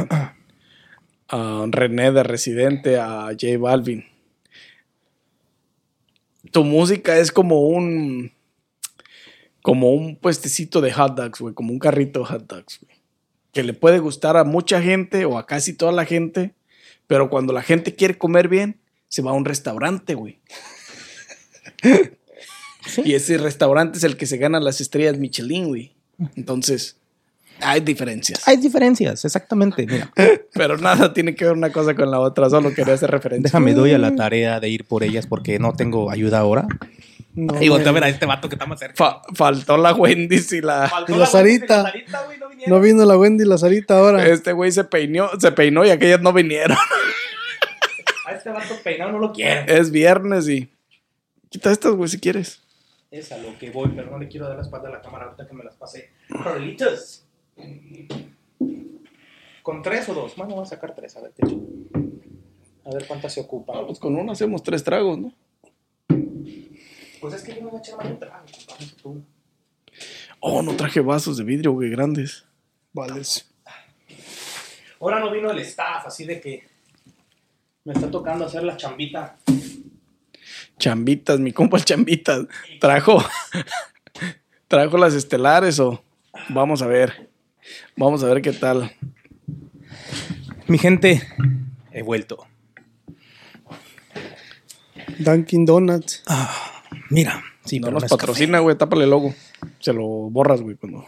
[1.30, 4.06] a René de Residente a J Balvin.
[6.52, 8.32] Tu música es como un
[9.62, 12.98] como un puestecito de hot dogs, güey, como un carrito de hot dogs, güey.
[13.54, 16.54] Que le puede gustar a mucha gente o a casi toda la gente,
[17.08, 20.40] pero cuando la gente quiere comer bien, se va a un restaurante, güey.
[23.06, 25.96] Y ese restaurante es el que se gana las estrellas Michelin, güey.
[26.36, 26.98] Entonces,
[27.62, 28.48] hay diferencias.
[28.48, 29.86] Hay diferencias, exactamente.
[29.88, 30.12] Mira,
[30.54, 33.44] Pero nada tiene que ver una cosa con la otra, solo quería hacer referencia.
[33.44, 36.68] déjame doy a la tarea de ir por ellas porque no tengo ayuda ahora.
[37.36, 38.02] No, Y voltea a güey.
[38.02, 38.96] ver a este vato que está más cerca.
[38.96, 40.92] Fa- faltó la Wendy's y la...
[41.08, 41.92] Y la Sarita.
[42.68, 44.28] No vino la Wendy y la Sarita ahora.
[44.28, 46.78] Este güey se peinó, se peinó y aquellas no vinieron.
[48.28, 49.66] A este vato peinado no lo quiere.
[49.68, 50.70] Es viernes y...
[51.50, 52.62] Quita estas, güey, si quieres.
[53.10, 55.26] Es a lo que voy, pero no le quiero dar la espalda a la cámara
[55.26, 56.12] ahorita que me las pasé.
[56.44, 57.23] Carlitos.
[59.64, 60.36] ¿Con tres o dos?
[60.36, 61.44] Bueno, voy a sacar tres, a ver qué.
[62.86, 63.78] A ver cuántas se ocupan.
[63.80, 65.34] Ah, pues con uno hacemos tres tragos, ¿no?
[67.22, 68.46] Pues es que yo me voy a echar más un trago.
[69.02, 69.24] tú.
[70.42, 72.46] Oh, no traje vasos de vidrio, güey, grandes.
[72.92, 73.50] Vales.
[75.00, 76.68] Ahora no vino el staff, así de que
[77.86, 79.38] me está tocando hacer la chambita.
[80.78, 82.46] Chambitas, mi compa el chambitas.
[82.82, 83.24] Trajo.
[84.68, 86.04] Trajo las estelares o.
[86.50, 87.30] Vamos a ver.
[87.96, 88.92] Vamos a ver qué tal.
[90.74, 91.22] Mi gente,
[91.92, 92.48] he vuelto.
[95.20, 96.24] Dunkin' Donuts.
[97.12, 99.36] Mira, sí, no pero nos patrocina, güey, tápale el logo.
[99.78, 101.06] Se lo borras, güey, cuando.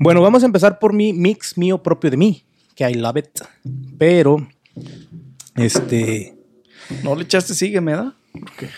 [0.00, 3.42] Bueno, vamos a empezar por mi mix mío propio de mí, que I love it.
[3.96, 4.48] Pero,
[5.54, 6.34] este,
[7.04, 8.16] No le echaste, sígueme, ¿da?
[8.32, 8.68] Porque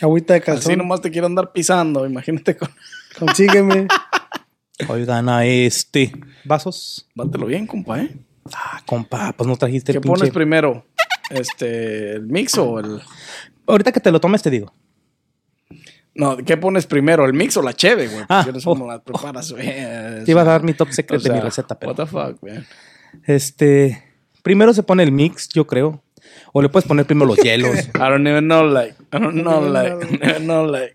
[0.00, 0.78] Agüita de así calzón.
[0.78, 2.06] nomás te quiero andar pisando.
[2.06, 2.70] Imagínate con.
[3.18, 3.88] Consígueme.
[4.88, 6.12] oigan a este.
[6.44, 7.08] ¿Vasos?
[7.14, 8.16] Bátelo bien, compa, ¿eh?
[8.54, 10.34] Ah, compa, pues no trajiste ¿Qué el pones pinche...
[10.34, 10.86] primero?
[11.30, 13.00] Este, ¿el mix o el...?
[13.66, 14.72] Ahorita que te lo tomes te digo.
[16.14, 17.24] No, ¿qué pones primero?
[17.24, 18.24] ¿El mix o la cheve, güey?
[18.28, 19.64] Ah, Yo no sé oh, cómo las preparas, güey.
[19.64, 21.92] Te iba a dar mi top secret O sea, de mi receta, pero...
[21.92, 22.62] What the fuck, güey.
[23.24, 24.02] Este,
[24.42, 26.02] primero se pone el mix, yo creo.
[26.52, 27.76] O le puedes poner primero los hielos.
[27.94, 28.94] I don't even know, like...
[29.12, 29.92] I don't know, like...
[30.04, 30.92] I don't even know, like...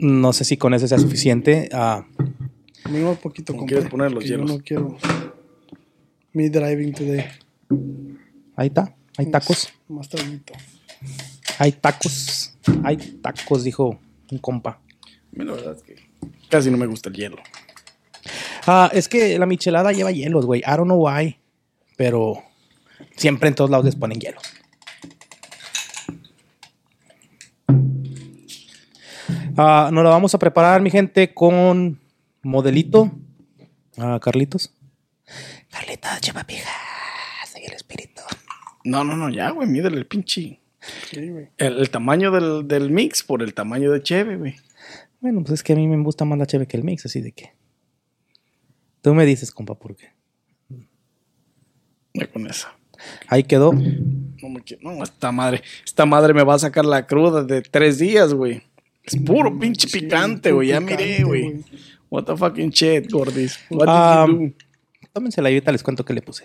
[0.00, 1.68] No sé si con eso sea suficiente.
[1.72, 2.04] Ah,
[2.90, 3.68] Mismo poquito, ¿Cómo compa.
[3.74, 4.50] quieres poner los yo hielos?
[4.50, 4.96] no quiero.
[6.32, 7.24] Me driving today.
[8.56, 8.94] ahí está.
[9.18, 9.68] Hay tacos.
[9.88, 10.52] Más traguito.
[11.58, 12.54] Hay tacos.
[12.84, 13.98] Hay tacos, dijo
[14.30, 14.70] un compa.
[14.70, 14.80] A
[15.32, 15.96] mí la verdad es que
[16.48, 17.36] casi no me gusta el hielo.
[18.66, 20.60] Ah, es que la michelada lleva hielos, güey.
[20.60, 21.36] I don't know why.
[21.96, 22.42] Pero
[23.16, 24.40] siempre en todos lados les ponen hielo.
[29.62, 32.00] Ah, nos la vamos a preparar, mi gente, con
[32.42, 33.10] modelito.
[33.98, 34.72] Ah, Carlitos.
[35.70, 36.70] Carlitos, lleva pija.
[37.46, 38.22] Soy el espíritu.
[38.84, 40.60] No, no, no, ya, güey, mídele el pinche...
[41.10, 41.50] Sí, güey.
[41.58, 44.56] El, el tamaño del, del mix por el tamaño de cheve, güey.
[45.20, 47.20] Bueno, pues es que a mí me gusta más la cheve que el mix, así
[47.20, 47.52] de que.
[49.02, 50.14] Tú me dices, compa, por qué.
[52.14, 52.66] Ya con eso.
[53.28, 53.74] Ahí quedó.
[53.74, 57.60] No, me quiero- no, esta madre, esta madre me va a sacar la cruda de
[57.60, 58.62] tres días, güey.
[59.04, 60.68] Es puro pinche Sí, picante, güey.
[60.68, 61.64] Ya miré, güey.
[62.10, 63.58] What the fucking shit, gordis.
[63.70, 64.54] What Ah, did you do?
[65.12, 66.44] Tómensela y ahorita les cuento qué le puse.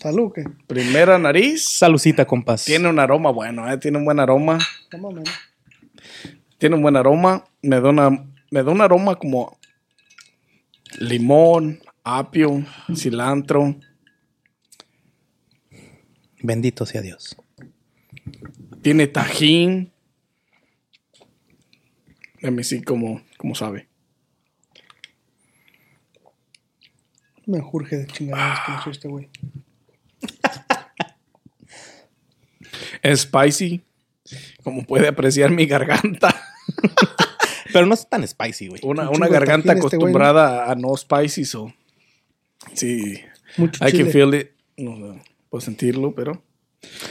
[0.00, 0.44] Salud, ¿qué?
[0.66, 1.64] Primera nariz.
[1.68, 2.64] Salucita, compas.
[2.64, 3.78] Tiene un aroma bueno, ¿eh?
[3.78, 4.58] Tiene un buen aroma.
[6.58, 7.44] Tiene un buen aroma.
[7.62, 8.10] Me da, una,
[8.50, 9.58] me da un aroma como
[10.98, 13.76] limón, apio, cilantro.
[16.42, 17.36] Bendito sea Dios.
[18.86, 19.90] Tiene tajín.
[22.40, 23.88] A mí sí, como, como sabe.
[27.46, 29.28] Me urge de chingaderas que no soy este güey.
[33.02, 33.82] Es spicy.
[34.62, 36.40] Como puede apreciar mi garganta.
[37.72, 38.82] Pero no es tan spicy, güey.
[38.84, 41.74] Una, Un una garganta este acostumbrada a no spicy, so.
[42.72, 43.20] Sí.
[43.56, 44.04] Mucho I chile.
[44.04, 44.52] can feel it.
[44.76, 45.20] No, no,
[45.50, 46.45] puedo sentirlo, pero.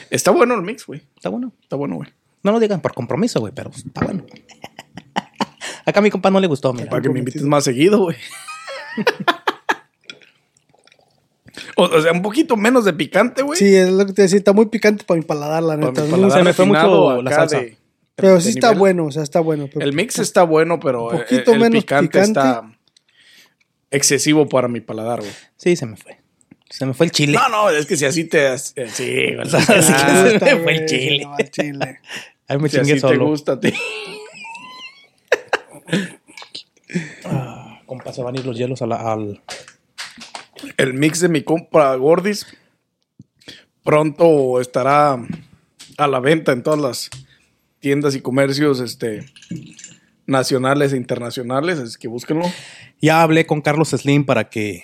[0.10, 1.02] Está bueno el mix, güey.
[1.16, 1.54] Está bueno.
[1.62, 2.10] Está bueno, güey.
[2.44, 4.26] No lo digan por compromiso, güey, pero está bueno.
[5.86, 6.90] Acá a mi compa no le gustó, mira.
[6.90, 8.18] Para que me invites más seguido, güey.
[11.78, 13.58] o, o sea, un poquito menos de picante, güey.
[13.58, 14.38] Sí, es lo que te decía.
[14.38, 16.02] Está muy picante para mi paladar, la neta.
[16.04, 16.16] mi ¿no?
[16.16, 17.60] paladar se me fue mucho la salsa.
[17.60, 17.78] de-
[18.16, 19.68] Pero de sí está bueno, o sea, está bueno.
[19.72, 22.40] pero- El mix está bueno, pero Un el, poquito el menos picante, picante.
[22.40, 22.72] está
[23.92, 25.32] excesivo para mi paladar, güey.
[25.58, 26.18] Sí, se me fue.
[26.70, 27.34] Se me fue el chile.
[27.38, 28.54] No, no, es que si así te...
[28.54, 28.76] eh, Sí,
[29.50, 31.24] sea, así que Ah, se Está, me fue el chile.
[31.26, 32.00] no, el chile.
[32.48, 33.74] Ahí me si chingué así te gusta a ti.
[37.86, 39.42] Compa, se van a ir los hielos a la- al...
[40.78, 42.46] El mix de mi compa Gordis
[43.84, 45.18] pronto estará
[45.98, 47.10] a la venta en todas las
[47.80, 49.26] tiendas y comercios este,
[50.26, 52.46] nacionales e internacionales, así que búsquenlo.
[53.02, 54.84] Ya hablé con Carlos Slim para que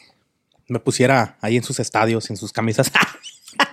[0.72, 2.92] me pusiera ahí en sus estadios, en sus camisas.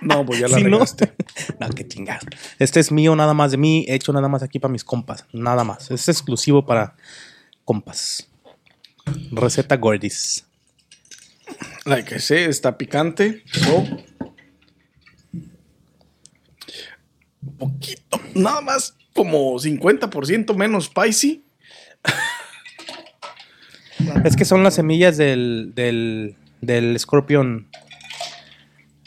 [0.01, 0.79] No, pues ya la Si no,
[1.59, 2.25] no, qué chingados.
[2.59, 5.25] Este es mío, nada más de mí, hecho nada más aquí para mis compas.
[5.31, 5.89] Nada más.
[5.89, 6.95] Es exclusivo para
[7.63, 8.27] compas.
[9.31, 10.45] Receta Gordis.
[11.85, 13.43] Like I say, está picante.
[17.41, 21.43] Un poquito, nada más como 50% menos spicy.
[24.23, 27.69] Es que son las semillas del, del, del Scorpion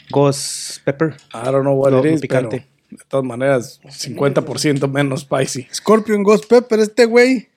[0.09, 1.15] Ghost Pepper.
[1.33, 2.67] I don't know what Lo- it is, picante.
[2.89, 5.67] pero de todas maneras, 50% menos spicy.
[5.73, 7.49] Scorpion Ghost Pepper, este güey.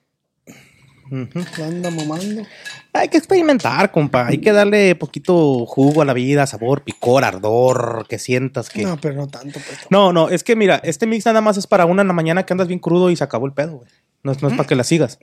[1.09, 1.39] Ujú.
[1.57, 2.43] La anda mamando.
[2.91, 4.27] Hay que experimentar, compa.
[4.27, 8.83] Hay que darle poquito jugo a la vida, sabor, picor, ardor, que sientas que.
[8.83, 9.53] No, No, pero no tanto.
[9.59, 12.45] Pues, no, es que mira, este mix nada más es para una en la mañana
[12.45, 13.89] que andas bien crudo y se acabó el pedo, güey.
[14.23, 15.19] No, es- no es para que la sigas.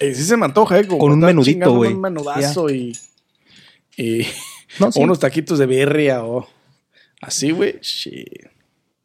[0.00, 0.86] Y sí se me antoja, ¿eh?
[0.86, 1.94] Con un menudito, güey.
[1.94, 2.96] Un menudazo y.
[4.00, 4.26] Y.
[4.78, 5.00] No, sí.
[5.00, 6.48] o unos taquitos de birria o.
[7.20, 7.78] Así, güey.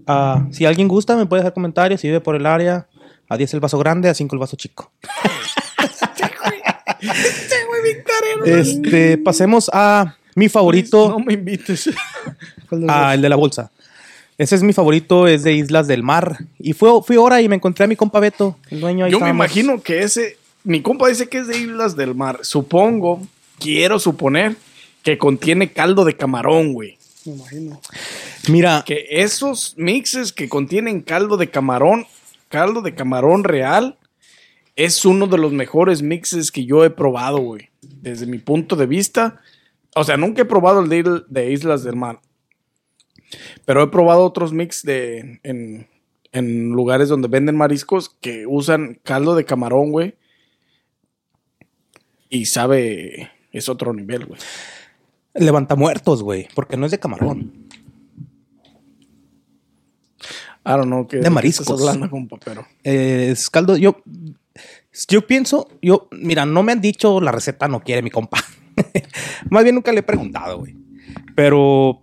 [0.08, 2.00] Ah, si alguien gusta, me puede dejar comentarios.
[2.00, 2.88] Si vive por el área,
[3.28, 4.92] a 10 el vaso grande, a 5 el vaso chico.
[8.46, 11.10] este, pasemos a mi favorito.
[11.10, 11.90] No me invites.
[12.70, 13.72] ¿cuál de los Ah, el de la bolsa.
[14.38, 16.40] Ese es mi favorito, es de Islas del Mar.
[16.60, 19.20] Y fue, fui ahora y me encontré a mi compa Beto, el dueño ahí Yo
[19.20, 20.38] me imagino que ese.
[20.64, 22.40] Mi compa dice que es de Islas del Mar.
[22.42, 23.22] Supongo,
[23.60, 24.56] quiero suponer,
[25.06, 26.98] que contiene caldo de camarón, güey.
[27.26, 27.80] Me imagino.
[28.50, 32.08] Mira, Que esos mixes que contienen caldo de camarón,
[32.50, 34.00] caldo de camarón real,
[34.76, 37.70] es uno de los mejores mixes que yo he probado, güey.
[37.82, 39.42] Desde mi punto de vista.
[39.96, 40.90] O sea, nunca he probado el
[41.30, 42.20] de, Islas del Mar.
[43.64, 45.88] Pero he probado otros mix de, en,
[46.32, 50.16] en lugares donde venden mariscos que usan caldo de camarón, güey.
[52.28, 54.40] Y sabe, es otro nivel, güey.
[55.36, 57.68] Levanta muertos, güey, porque no es de camarón.
[60.68, 61.68] I don't know qué De mariscos.
[61.68, 62.66] estás hablando, compa, pero.
[62.84, 64.02] Eh, es caldo, yo,
[65.08, 68.40] yo pienso, yo, mira, no me han dicho la receta, no quiere mi compa.
[69.52, 70.76] Más bien nunca le he preguntado, güey.
[71.36, 72.02] Pero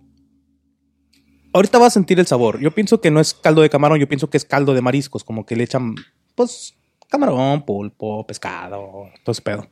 [1.53, 2.59] ahorita va a sentir el sabor.
[2.59, 5.23] Yo pienso que no es caldo de camarón, yo pienso que es caldo de mariscos,
[5.23, 5.95] como que le echan,
[6.35, 6.75] pues,
[7.09, 9.67] camarón, pulpo, pescado, todo ese pedo.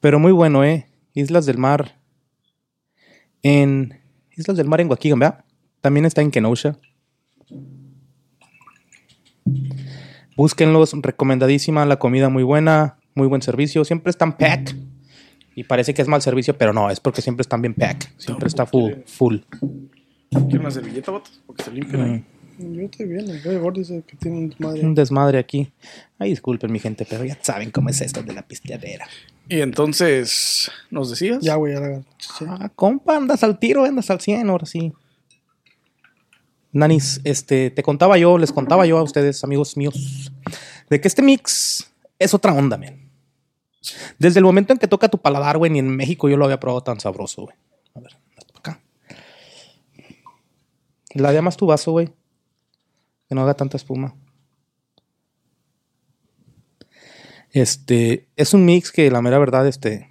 [0.00, 0.86] Pero muy bueno, ¿eh?
[1.14, 1.98] Islas del Mar.
[3.42, 4.00] En
[4.36, 5.44] Islas del Mar en Waukegan, ¿verdad?
[5.80, 6.78] También está en Kenosha.
[10.36, 13.84] Búsquenlos, recomendadísima, la comida muy buena, muy buen servicio.
[13.84, 14.74] Siempre están pack.
[15.54, 18.12] Y parece que es mal servicio, pero no, es porque siempre están bien pack.
[18.16, 19.38] Siempre está full, full.
[20.30, 21.42] ¿Quieren una servilleta, vatos?
[21.46, 22.24] Porque se limpian ahí.
[22.60, 23.28] Yo estoy bien.
[23.30, 24.80] El dice que tiene un madre.
[24.82, 25.72] Un desmadre aquí.
[26.18, 29.06] Ay, disculpen mi gente, pero ya saben cómo es esto de la pisteadera.
[29.48, 31.40] Y entonces, ¿nos decías?
[31.40, 32.04] Ya, güey, ya la agarré.
[32.18, 32.44] Sí.
[32.46, 34.92] Ah, compa, andas al tiro, andas al 100, ahora sí.
[36.72, 40.30] Nanis, este, te contaba yo, les contaba yo a ustedes, amigos míos,
[40.88, 43.10] de que este mix es otra onda, man.
[44.18, 46.60] Desde el momento en que toca tu paladar, güey, ni en México yo lo había
[46.60, 47.56] probado tan sabroso, güey.
[47.94, 48.12] A ver,
[48.54, 48.80] acá.
[51.14, 52.10] La de más tu vaso, güey.
[53.30, 54.16] Que no haga tanta espuma.
[57.52, 60.10] Este, es un mix que la mera verdad, este,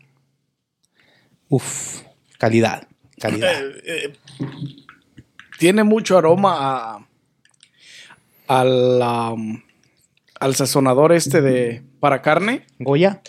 [1.50, 2.02] Uf,
[2.38, 2.88] calidad,
[3.20, 3.52] calidad.
[3.86, 4.14] Eh, eh,
[5.58, 6.56] tiene mucho aroma
[6.96, 7.08] a,
[8.48, 9.02] al,
[9.34, 9.62] um,
[10.40, 12.66] al sazonador este de para carne.
[12.80, 13.22] Goya,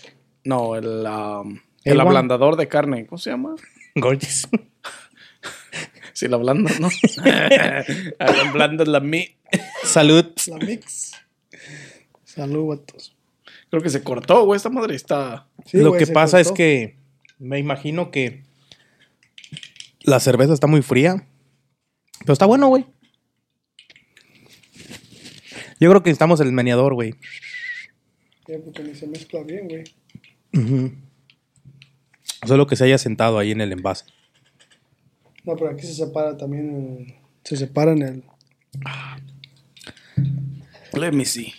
[0.44, 2.02] No, el, um, el A1.
[2.02, 3.06] ablandador de carne.
[3.06, 3.56] ¿Cómo se llama?
[3.96, 4.46] gorgeous.
[6.12, 6.88] Si la ablanda, ¿no?
[8.18, 9.36] Ablanda la mi.
[9.84, 10.26] Salud.
[10.46, 11.12] La mix.
[12.24, 13.16] Salud, vatos.
[13.70, 14.56] Creo que se cortó, güey.
[14.56, 15.46] Esta madre está.
[15.66, 16.96] Sí, Lo güey, que pasa es que
[17.38, 18.44] me imagino que
[20.00, 21.26] la cerveza está muy fría.
[22.20, 22.86] Pero está bueno, güey.
[25.80, 27.14] Yo creo que necesitamos el meneador, güey.
[28.46, 29.84] Sí, porque ni se mezcla bien, güey.
[32.46, 34.04] Solo que se haya sentado ahí en el envase.
[35.50, 36.70] No, pero aquí se separa también.
[37.08, 38.24] el- se separa en el.
[40.92, 41.52] Let me see.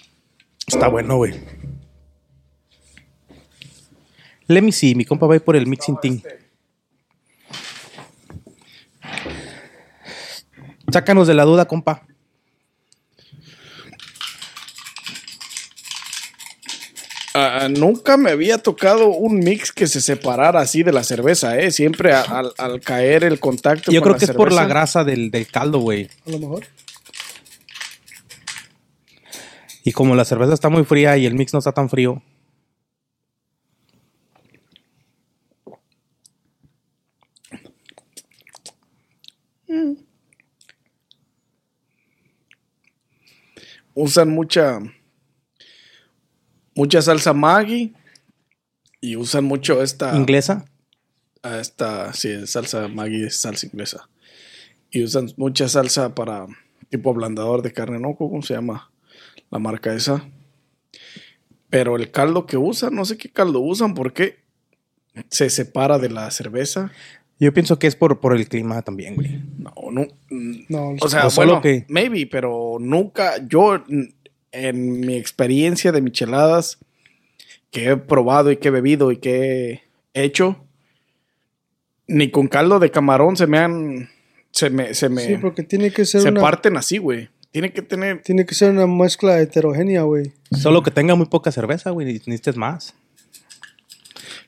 [0.65, 1.33] Está bueno, güey.
[4.47, 6.19] Let me see, mi compa va a ir por el mixing thing.
[10.91, 12.07] Sácanos de la duda, compa.
[17.33, 21.71] Ah, nunca me había tocado un mix que se separara así de la cerveza, ¿eh?
[21.71, 23.89] Siempre a- al, al caer el contacto.
[23.91, 26.09] Yo con creo la que es por la grasa del, del caldo, güey.
[26.27, 26.65] A lo mejor.
[29.83, 32.21] Y como la cerveza está muy fría y el mix no está tan frío.
[43.93, 44.79] Usan mucha.
[46.75, 47.93] Mucha salsa Maggi.
[49.01, 50.15] Y usan mucho esta.
[50.15, 50.65] ¿Inglesa?
[51.43, 54.07] a esta, sí, es salsa Maggi es salsa inglesa.
[54.91, 56.45] Y usan mucha salsa para
[56.89, 58.15] tipo ablandador de carne, ¿no?
[58.15, 58.91] ¿Cómo se llama
[59.49, 60.23] la marca esa?
[61.69, 64.39] Pero el caldo que usan, no sé qué caldo usan, porque
[65.29, 66.91] se separa de la cerveza.
[67.39, 69.41] Yo pienso que es por, por el clima también, güey.
[69.57, 70.05] No, no.
[70.69, 73.83] No, O sea, O solo bueno, que- maybe, pero nunca, yo
[74.51, 76.77] en mi experiencia de micheladas,
[77.71, 79.81] que he probado y que he bebido y que
[80.13, 80.63] he hecho,
[82.07, 84.09] ni con caldo de camarón se me han.
[84.51, 84.93] Se me.
[84.93, 87.29] Se me Sí, porque tiene que ser se una, parten así, güey.
[87.51, 88.21] Tiene que tener.
[88.21, 90.33] tiene que ser una mezcla heterogénea, güey.
[90.51, 92.05] Solo que tenga muy poca cerveza, güey.
[92.07, 92.93] Necesites más.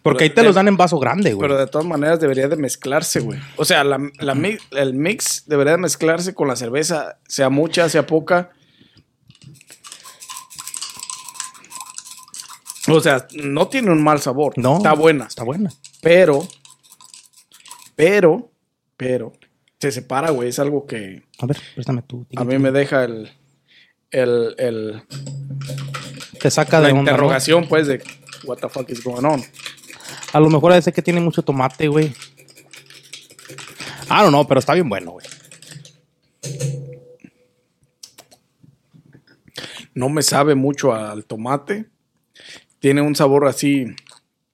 [0.02, 1.48] Porque ahí te de- los dan en vaso grande, güey.
[1.48, 3.40] Pero de todas maneras debería de mezclarse, güey.
[3.56, 7.88] O sea, la, la mi- el mix debería de mezclarse con la cerveza, sea mucha,
[7.88, 8.52] sea poca.
[12.88, 14.54] O sea, no tiene un mal sabor.
[14.58, 14.78] No.
[14.78, 15.26] Está buena.
[15.26, 15.72] Está buena.
[16.02, 16.46] Pero,
[17.96, 18.52] pero,
[18.98, 19.34] pero,
[19.80, 20.50] se separa, güey.
[20.50, 22.26] Es algo que A ver, préstame tú.
[22.36, 23.32] a mí me deja el,
[24.12, 25.04] el, el,
[26.40, 27.00] Te saca la de ¿no?
[27.00, 28.04] interrogación, pues, de
[28.44, 29.42] what the fuck is going on.
[30.34, 32.14] A lo mejor a veces que tiene mucho tomate, güey.
[34.10, 35.26] Ah, no, no, pero está bien bueno, güey.
[39.94, 41.86] No me sabe mucho al tomate.
[42.84, 43.86] Tiene un sabor así,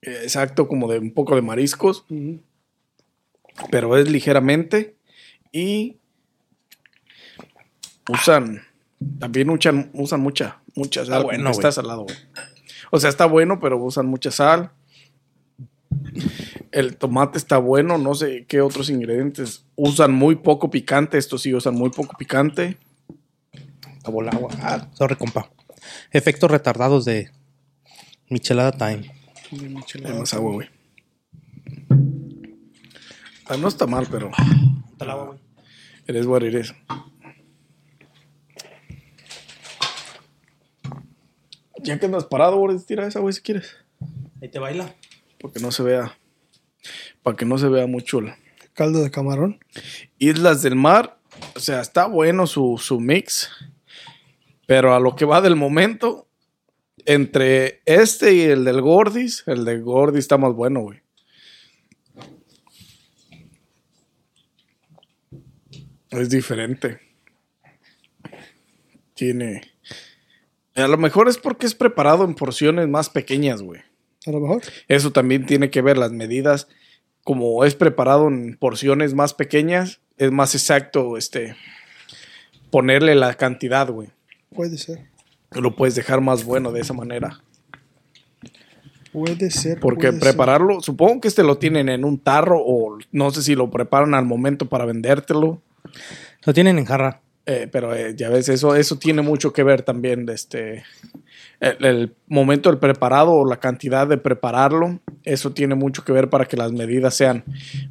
[0.04, 2.06] eh, exacto, como de un poco de mariscos,
[3.72, 4.96] pero es ligeramente.
[5.52, 5.98] Y
[8.08, 8.62] usan,
[9.18, 11.24] también usan, usan mucha, mucha sal.
[11.24, 12.16] como bueno, está salado, güey.
[12.92, 14.74] O sea, está bueno, pero usan mucha sal.
[16.72, 19.66] El tomate está bueno, no sé qué otros ingredientes.
[19.76, 22.78] Usan muy poco picante, estos sí usan muy poco picante.
[24.02, 24.52] Acabó el agua.
[24.62, 25.50] Ah, sorry, compa.
[26.12, 27.32] Efectos retardados de
[28.30, 29.12] Michelada Time.
[29.52, 30.70] Hay más agua, güey.
[33.48, 34.30] Ah, no está mal, pero
[35.00, 35.40] El agua, güey.
[36.08, 36.74] eres what it is.
[41.82, 43.76] Ya que andas parado, güey, tira esa, güey, si quieres.
[44.42, 44.94] Ahí te baila.
[45.40, 46.18] Porque no se vea.
[47.24, 48.20] Para que no se vea mucho.
[48.20, 48.34] el-
[48.74, 49.60] Caldo de camarón.
[50.20, 51.20] Islas del Mar,
[51.56, 53.50] o sea, está bueno su, su mix.
[54.68, 56.28] Pero a lo que va del momento,
[57.10, 61.02] entre este y el del Gordis, el de Gordis está más bueno, güey.
[66.12, 67.00] Es diferente.
[69.16, 69.64] Tiene.
[70.76, 73.82] A lo mejor es porque es preparado en porciones más pequeñas, güey.
[74.28, 74.62] A lo mejor.
[74.88, 76.68] Eso también tiene que ver las medidas.
[77.24, 81.56] Como es preparado en porciones más pequeñas, es más exacto este
[82.70, 84.10] ponerle la cantidad, güey.
[84.54, 85.10] Puede ser.
[85.52, 87.42] Lo puedes dejar más bueno de esa manera.
[89.12, 89.80] Puede ser.
[89.80, 90.22] Porque puede ser.
[90.22, 94.14] prepararlo, supongo que este lo tienen en un tarro o no sé si lo preparan
[94.14, 95.62] al momento para vendértelo.
[96.46, 97.22] Lo tienen en jarra.
[97.46, 100.84] Eh, pero eh, ya ves, eso, eso tiene mucho que ver también de este.
[101.60, 106.30] El, el momento del preparado o la cantidad de prepararlo, eso tiene mucho que ver
[106.30, 107.44] para que las medidas sean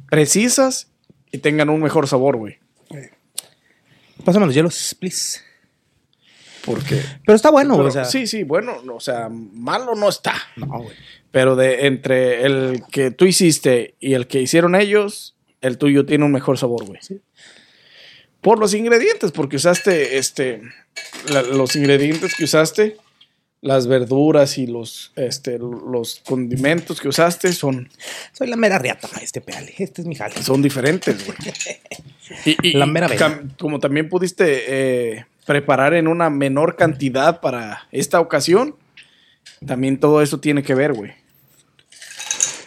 [0.09, 0.89] precisas
[1.31, 2.57] y tengan un mejor sabor, güey.
[4.23, 5.39] Pásame los hielos, please.
[6.65, 7.01] Porque.
[7.25, 8.05] Pero está bueno, pero o sea.
[8.05, 10.35] sí, sí, bueno, no, o sea, malo no está.
[10.55, 10.95] No, güey.
[11.31, 16.25] Pero de entre el que tú hiciste y el que hicieron ellos, el tuyo tiene
[16.25, 16.99] un mejor sabor, güey.
[18.41, 20.61] Por los ingredientes, porque usaste este
[21.29, 22.95] la- los ingredientes que usaste,
[23.61, 27.89] las verduras y los este los condimentos que usaste son
[28.31, 29.73] Soy la mera riata, este peale.
[29.77, 30.41] Este es mi jale.
[30.41, 31.37] son diferentes, güey.
[32.45, 33.17] Y, y- La mera y
[33.57, 34.63] como también pudiste
[35.17, 38.75] eh, preparar en una menor cantidad para esta ocasión,
[39.65, 41.11] también todo eso tiene que ver, güey.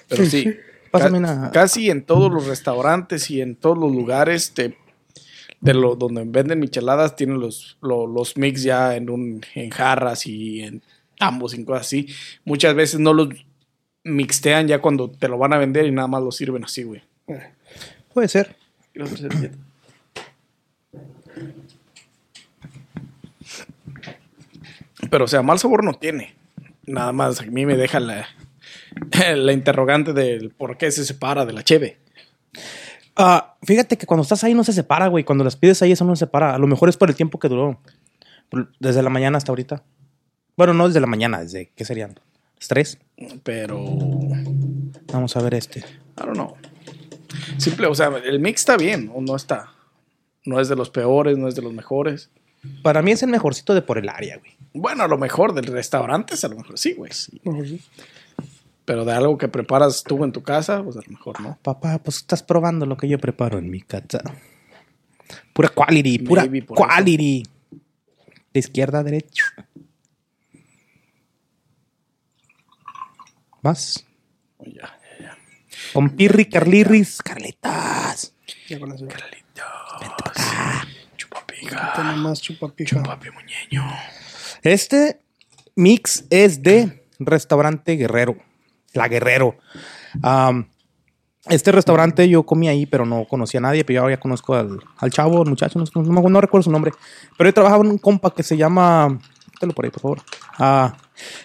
[0.08, 0.52] Pero sí,
[0.90, 4.76] Pásame ca- una- casi en todos los restaurantes y en todos los lugares te-
[5.60, 10.26] de lo, donde venden micheladas tienen los, lo- los mix ya en, un, en jarras
[10.26, 10.82] y en
[11.20, 12.08] ambos y cosas así.
[12.44, 13.28] Muchas veces no los
[14.02, 17.00] mixtean ya cuando te lo van a vender y nada más lo sirven así, güey.
[18.12, 18.56] Puede ser.
[25.10, 26.34] Pero, o sea, mal sabor no tiene.
[26.86, 28.26] Nada más a mí me deja la,
[29.34, 31.98] la interrogante del por qué se separa de la cheve.
[33.16, 35.24] Ah, fíjate que cuando estás ahí no se separa, güey.
[35.24, 36.54] Cuando las pides ahí eso no se separa.
[36.54, 37.80] A lo mejor es por el tiempo que duró.
[38.78, 39.82] Desde la mañana hasta ahorita.
[40.56, 42.20] Bueno, no desde la mañana, desde, ¿qué serían?
[42.56, 42.98] ¿Las tres?
[43.42, 43.82] Pero,
[45.12, 45.80] Vamos a ver este.
[45.80, 45.84] I
[46.16, 46.56] don't know.
[47.58, 49.72] Simple, o sea, el mix está bien, o no está.
[50.44, 52.30] No es de los peores, no es de los mejores.
[52.82, 54.52] Para mí es el mejorcito de por el área, güey.
[54.74, 57.12] Bueno, a lo mejor del restaurante, a lo mejor sí, güey.
[57.12, 57.40] sí.
[58.84, 61.58] Pero de algo que preparas tú en tu casa, pues a lo mejor no.
[61.62, 64.22] Papá, pues estás probando lo que yo preparo en mi casa.
[65.52, 67.44] Pura quality, pura quality.
[68.52, 69.44] De izquierda a derecha.
[73.62, 74.04] Más.
[74.58, 75.38] Oh, ya, ya, ya.
[75.92, 78.34] Con pirri, carlirris, carletas.
[78.68, 79.06] Ya con eso.
[81.16, 81.92] Chupapija.
[81.94, 83.02] Tiene más chupapija.
[83.02, 83.88] Papi muñeño.
[84.62, 85.20] Este
[85.74, 88.36] mix es de restaurante Guerrero.
[88.94, 89.56] La Guerrero.
[91.48, 93.84] Este restaurante yo comí ahí, pero no conocía a nadie.
[93.84, 96.92] Pero yo ya conozco al, chavo, al muchacho, no, no, no recuerdo su nombre.
[97.36, 99.18] Pero yo trabajaba en un compa que se llama.
[99.60, 100.22] Dale por ahí, por favor.
[100.58, 100.96] Ah,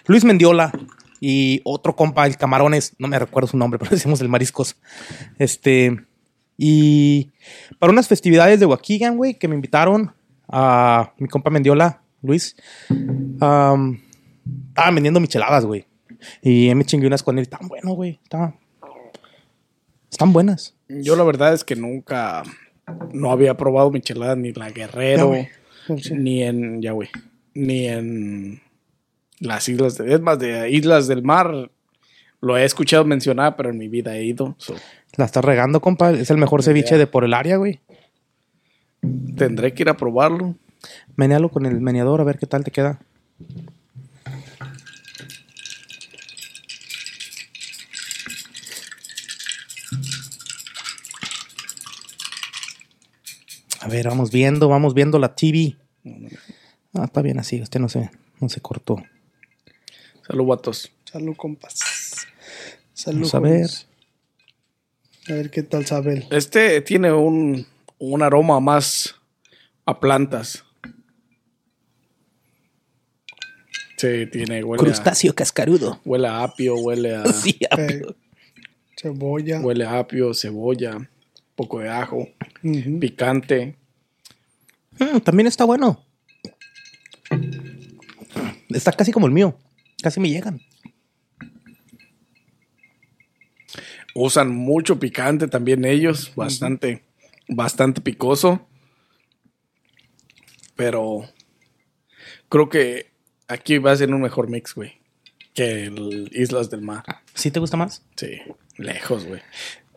[0.06, 0.72] Luis Mendiola
[1.20, 4.76] y otro compa, el Camarones, no me recuerdo su nombre, pero decimos el Mariscos.
[5.38, 6.04] Este.
[6.56, 7.30] Y
[7.78, 10.12] para unas festividades de Waukegan, güey, que me invitaron
[10.48, 12.56] a mi compa Mendiola, Luis,
[13.40, 14.00] am,
[14.68, 15.84] estaban vendiendo micheladas, güey.
[16.42, 17.48] Y me chingué unas con él.
[17.48, 18.18] Tan bueno, güey.
[18.22, 18.54] Está-
[20.10, 20.74] Están buenas.
[20.88, 22.42] Yo la verdad es que nunca
[23.12, 25.28] no había probado michelada ni en la Guerrero,
[26.12, 27.08] ni en, ya güey,
[27.54, 28.60] ni en
[29.38, 31.70] las islas, de, es más, de Islas del Mar.
[32.40, 34.54] Lo he escuchado mencionar, pero en mi vida he ido.
[34.58, 34.74] so,
[35.16, 36.10] La estás regando, compa.
[36.12, 37.80] Es el mejor ceviche de por el área, güey.
[39.36, 40.54] tendré que ir a probarlo.
[41.16, 43.00] Menealo con el meneador a ver qué tal te queda.
[53.80, 55.76] A ver, vamos viendo, vamos viendo la TV.
[56.92, 59.02] Ah, está bien así, este no se, no se cortó.
[60.26, 60.92] Salud, vatos.
[61.10, 62.26] Salud, compas.
[62.92, 63.20] Salud.
[63.20, 63.70] Vamos a ver.
[65.28, 66.26] A ver qué tal sabe él.
[66.30, 67.66] Este tiene un,
[67.98, 69.14] un aroma más
[69.86, 70.64] a plantas.
[73.98, 76.00] Sí, tiene, huele a, Crustáceo cascarudo.
[76.04, 78.02] huele a apio, huele a, Sí, Eh,
[78.96, 79.60] cebolla.
[79.60, 81.10] huele a apio, cebolla,
[81.56, 82.28] poco de ajo,
[83.00, 83.76] picante.
[84.98, 86.02] Mm, también está bueno.
[88.70, 89.58] Está casi como el mío.
[90.02, 90.60] Casi me llegan.
[94.14, 97.04] Usan mucho picante también ellos, bastante,
[97.48, 98.66] bastante picoso.
[100.76, 101.28] Pero
[102.48, 103.10] creo que
[103.48, 105.00] aquí va a ser un mejor mix, güey,
[105.54, 107.04] que el Islas del Mar.
[107.34, 108.02] ¿Sí te gusta más?
[108.16, 108.40] Sí,
[108.76, 109.40] lejos, güey.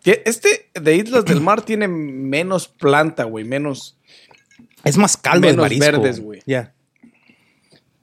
[0.04, 3.98] Este de Islas del Mar tiene menos planta, güey, menos.
[4.84, 5.86] Es más caldo el Menos marisco.
[5.86, 6.42] verdes, güey.
[6.48, 6.74] Ya.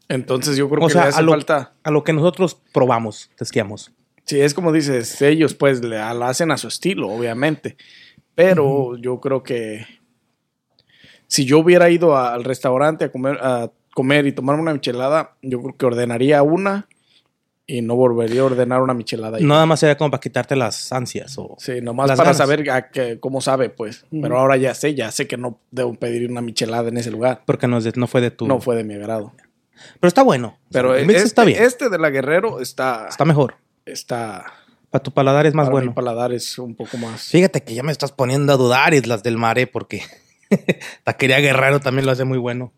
[0.09, 1.74] Entonces yo creo O que sea, le hace a lo, falta.
[1.82, 3.92] a lo que nosotros probamos, tesqueamos.
[4.24, 7.76] Sí, es como dices, ellos pues le lo hacen a su estilo, obviamente.
[8.34, 9.84] Pero yo creo que
[11.26, 15.32] si yo hubiera ido a- al restaurante a comer, a comer y tomar una michelada,
[15.42, 16.86] yo creo que ordenaría una
[17.66, 19.38] y no volvería a ordenar una michelada.
[19.38, 19.42] ahí.
[19.44, 21.36] Nada más era como para quitarte las ansias.
[21.36, 21.57] O...
[21.59, 22.36] Sí, nomás Las para ganas.
[22.36, 24.07] saber a cómo sabe, pues.
[24.12, 27.42] Pero ahora ya sé, ya sé que no debo pedir una michelada en ese lugar.
[27.44, 28.46] Porque no, fue de tu.
[28.46, 29.32] No fue de mi agrado.
[29.99, 30.61] Pero está bueno.
[30.70, 31.61] Pero el mix este, está bien.
[31.61, 33.57] este de la Guerrero está, Está mejor.
[33.84, 34.44] está
[34.90, 35.90] Para tu paladar es más para bueno.
[35.90, 37.24] mi paladar es un poco más.
[37.24, 40.03] Fíjate que ya me estás poniendo a dudar, Islas del Mare, porque
[41.03, 42.72] Taquería Guerrero también lo hace muy bueno.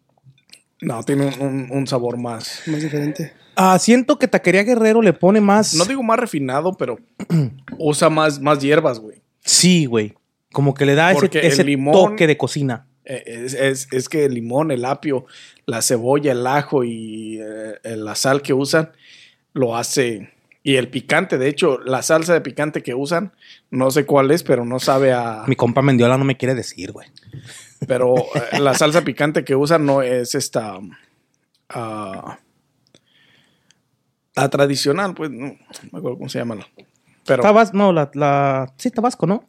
[0.82, 2.62] No, tiene un, un- un sabor más.
[2.66, 3.32] Más diferente.
[3.56, 5.74] Ah, siento que Taquería Guerrero le pone más.
[5.74, 6.98] No digo más refinado, pero
[7.78, 9.20] usa más, más hierbas, güey.
[9.44, 10.14] Sí, güey.
[10.52, 12.86] Como que le da ese, Porque el ese limón- toque de cocina.
[13.04, 15.26] Eh, Es, es- es que el limón, el apio,
[15.66, 18.90] la cebolla, el ajo y eh, la sal que usan
[19.52, 20.30] lo hace.
[20.62, 23.32] Y el picante, de hecho, la salsa de picante que usan,
[23.70, 25.44] no sé cuál es, pero no sabe a.
[25.46, 27.08] Mi compa Mendiola no me quiere decir, güey.
[27.86, 28.14] Pero
[28.52, 30.78] eh, la salsa picante que usan no es esta.
[34.36, 35.56] la tradicional, pues, no, no
[35.92, 36.54] me acuerdo cómo se llama.
[36.56, 36.66] la-
[37.26, 37.42] Pero.
[37.42, 38.72] Tabasco, no, la, la.
[38.76, 39.48] Sí, Tabasco, ¿no?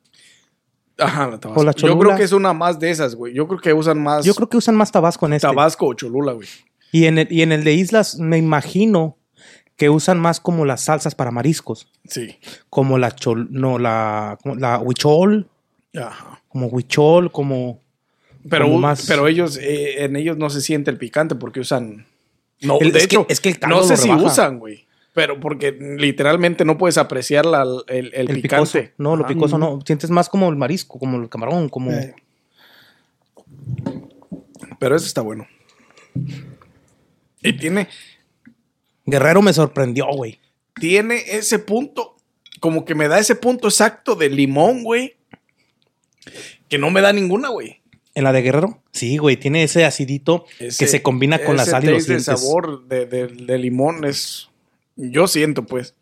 [0.97, 1.61] Ajá, la Tabasco.
[1.61, 2.15] O la Yo creo Cholula.
[2.15, 3.33] que es una más de esas, güey.
[3.33, 5.47] Yo creo que usan más Yo creo que usan más Tabasco en este.
[5.47, 6.47] Tabasco o Cholula, güey.
[6.91, 9.17] Y en, el, y en el de Islas, me imagino
[9.77, 11.89] que usan más como las salsas para mariscos.
[12.07, 12.37] Sí.
[12.69, 15.49] Como la chol, no, la, como la huichol,
[15.95, 16.41] Ajá.
[16.49, 17.79] como huichol, como.
[18.49, 22.05] Pero, más- pero ellos, eh, en ellos no se siente el picante porque usan.
[22.61, 24.85] No, El- de es que- hecho, es que el caldo no sé si usan, güey.
[25.13, 28.73] Pero porque literalmente no puedes apreciar la- el, el El picoso.
[28.79, 28.93] picante.
[28.97, 29.79] No, lo picoso no.
[29.85, 31.91] Sientes más como el marisco, como el camarón, como.
[31.91, 32.15] Eh,
[34.79, 35.47] Pero eso está bueno.
[37.43, 37.87] Y tiene,
[39.05, 40.39] Guerrero me sorprendió, güey.
[40.75, 42.15] tiene ese punto,
[42.59, 45.15] como que me da ese punto exacto de limón, güey.
[46.69, 47.80] Que no me da ninguna, güey.
[48.13, 51.61] En la de Guerrero, sí, güey, tiene ese acidito que Ese- se combina con la
[51.63, 52.25] ese sal y los dientes.
[52.25, 54.49] sabor de, de- de limón es.
[54.97, 55.95] Yo siento, pues.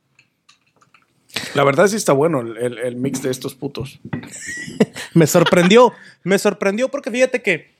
[1.53, 3.99] La verdad sí está bueno el, el- el mix de estos putos.
[5.14, 5.91] Me sorprendió,
[6.24, 7.72] me sorprendió porque fíjate que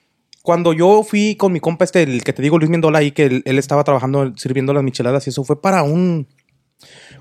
[0.42, 3.26] cuando yo fui con mi compa este, el que te digo Luis Mendola ahí, que
[3.26, 6.28] él, él estaba trabajando sirviendo las micheladas y eso fue para un...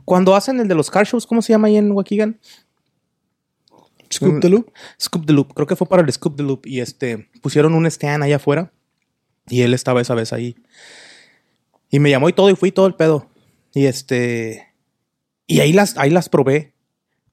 [0.06, 2.38] Cuando hacen el de los car shows, ¿cómo se llama ahí en Waukegan?
[4.18, 4.72] Scoop the Loop.
[5.00, 7.86] Scoop the Loop, creo que fue para el Scoop the Loop y este, pusieron un
[7.86, 8.72] stand allá afuera
[9.48, 10.56] y él estaba esa vez ahí.
[11.90, 13.28] Y me llamó y todo y fui todo el pedo.
[13.74, 14.74] Y este.
[15.46, 16.74] Y ahí las, ahí las probé.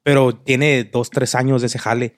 [0.03, 2.15] Pero tiene dos, tres años de ese jale.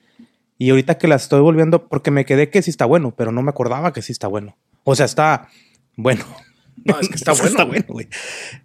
[0.58, 3.42] Y ahorita que las estoy volviendo, porque me quedé que sí está bueno, pero no
[3.42, 4.58] me acordaba que sí está bueno.
[4.84, 5.50] O sea, está
[5.96, 6.26] bueno.
[6.88, 7.66] No, es que está bueno.
[7.68, 7.82] güey.
[7.88, 8.08] güey.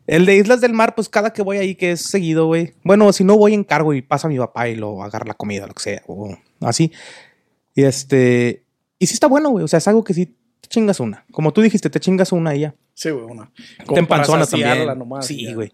[0.06, 2.74] El de Islas del Mar, pues cada que voy ahí, que es seguido, güey.
[2.84, 5.66] Bueno, si no voy en cargo y pasa mi papá y lo agarra la comida,
[5.66, 6.92] lo que sea, o así.
[7.74, 8.64] Y este.
[8.98, 9.64] Y sí está bueno, güey.
[9.64, 10.26] O sea, es algo que sí
[10.60, 11.24] te chingas una.
[11.32, 12.74] Como tú dijiste, te chingas una y ya.
[12.94, 13.50] Sí, güey, una.
[13.78, 14.86] Te Como empanzonas también.
[14.98, 15.72] nomás, sí, güey.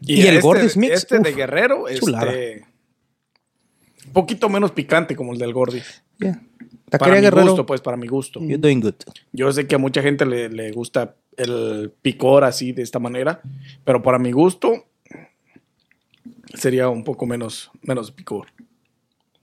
[0.00, 2.32] Y, Y el este, Gordis Mix, Este de Guerrero, chulada.
[2.32, 2.64] este.
[4.06, 6.02] Un poquito menos picante como el del Gordis.
[6.18, 6.40] Yeah.
[6.90, 8.40] Para mi gusto, pues, para mi gusto.
[8.40, 8.94] you're doing good.
[9.32, 13.40] Yo sé que a mucha gente le, le gusta el picor así, de esta manera,
[13.84, 14.84] pero para mi gusto
[16.54, 18.46] sería un poco menos, menos picor.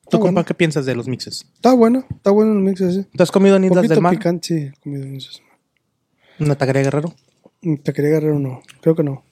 [0.09, 0.45] ¿Tú, compa, bueno.
[0.45, 1.47] qué piensas de los mixes?
[1.55, 3.05] Está bueno, está bueno el mix ese.
[3.15, 4.13] ¿Tú has comido en Islas del Mar?
[4.15, 5.41] picante, sí, he comido en esos.
[6.39, 7.13] ¿Una taquería Guerrero?
[7.61, 9.23] Mm, Taquería Guerrero no, creo que no.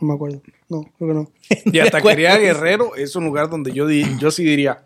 [0.00, 0.42] No me acuerdo.
[0.68, 1.30] No, creo que no.
[1.72, 4.84] Y a Taquería Guerrero es un lugar donde yo, di- yo sí diría,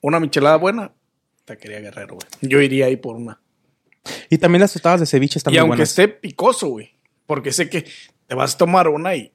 [0.00, 0.92] una michelada buena,
[1.44, 2.26] Taquería Guerrero, güey.
[2.42, 3.40] Yo iría ahí por una.
[4.30, 5.88] Y también las tostadas de ceviche están y muy aunque buenas.
[5.90, 6.90] esté picoso, güey,
[7.26, 7.84] porque sé que
[8.26, 9.32] te vas a tomar una y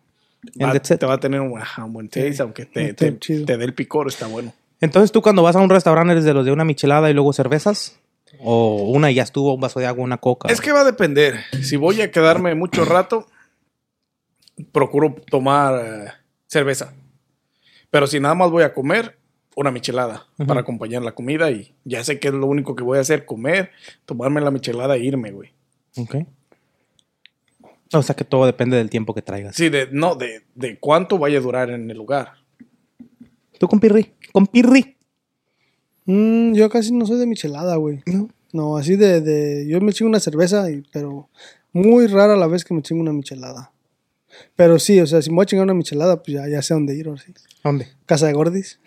[0.61, 3.45] va- te va a tener un, ajá, un buen taste, aunque te, te, chido.
[3.45, 4.53] te dé el picor, está bueno.
[4.81, 7.33] Entonces, ¿tú cuando vas a un restaurante eres de los de una michelada y luego
[7.33, 7.99] cervezas?
[8.39, 10.49] ¿O una y ya estuvo, un vaso de agua, una coca?
[10.51, 11.39] Es que va a depender.
[11.63, 13.27] Si voy a quedarme mucho rato,
[14.71, 16.11] procuro tomar eh,
[16.47, 16.93] cerveza.
[17.89, 19.17] Pero si nada más voy a comer,
[19.59, 22.97] una michelada para acompañar la comida y ya sé que es lo único que voy
[22.97, 23.71] a hacer, comer,
[24.05, 25.51] tomarme la michelada e irme, güey.
[25.97, 26.15] Ok.
[27.91, 29.55] O sea que todo depende del tiempo que traigas.
[29.55, 32.35] Sí, de, no, de, de cuánto vaya a durar en el lugar.
[33.59, 34.13] ¿Tú con pirri?
[34.31, 34.95] ¿Con pirri?
[36.05, 38.01] Mm, yo casi no soy de michelada, güey.
[38.05, 38.29] No.
[38.51, 39.67] No, así de, de.
[39.67, 41.29] Yo me chingo una cerveza, y, pero
[41.71, 43.71] muy rara la vez que me chingo una michelada.
[44.55, 46.73] Pero sí, o sea, si me voy a chingar una michelada, pues ya, ya sé
[46.73, 47.31] dónde ir, ahora sí.
[47.63, 47.89] ¿A dónde?
[48.05, 48.79] Casa de Gordis.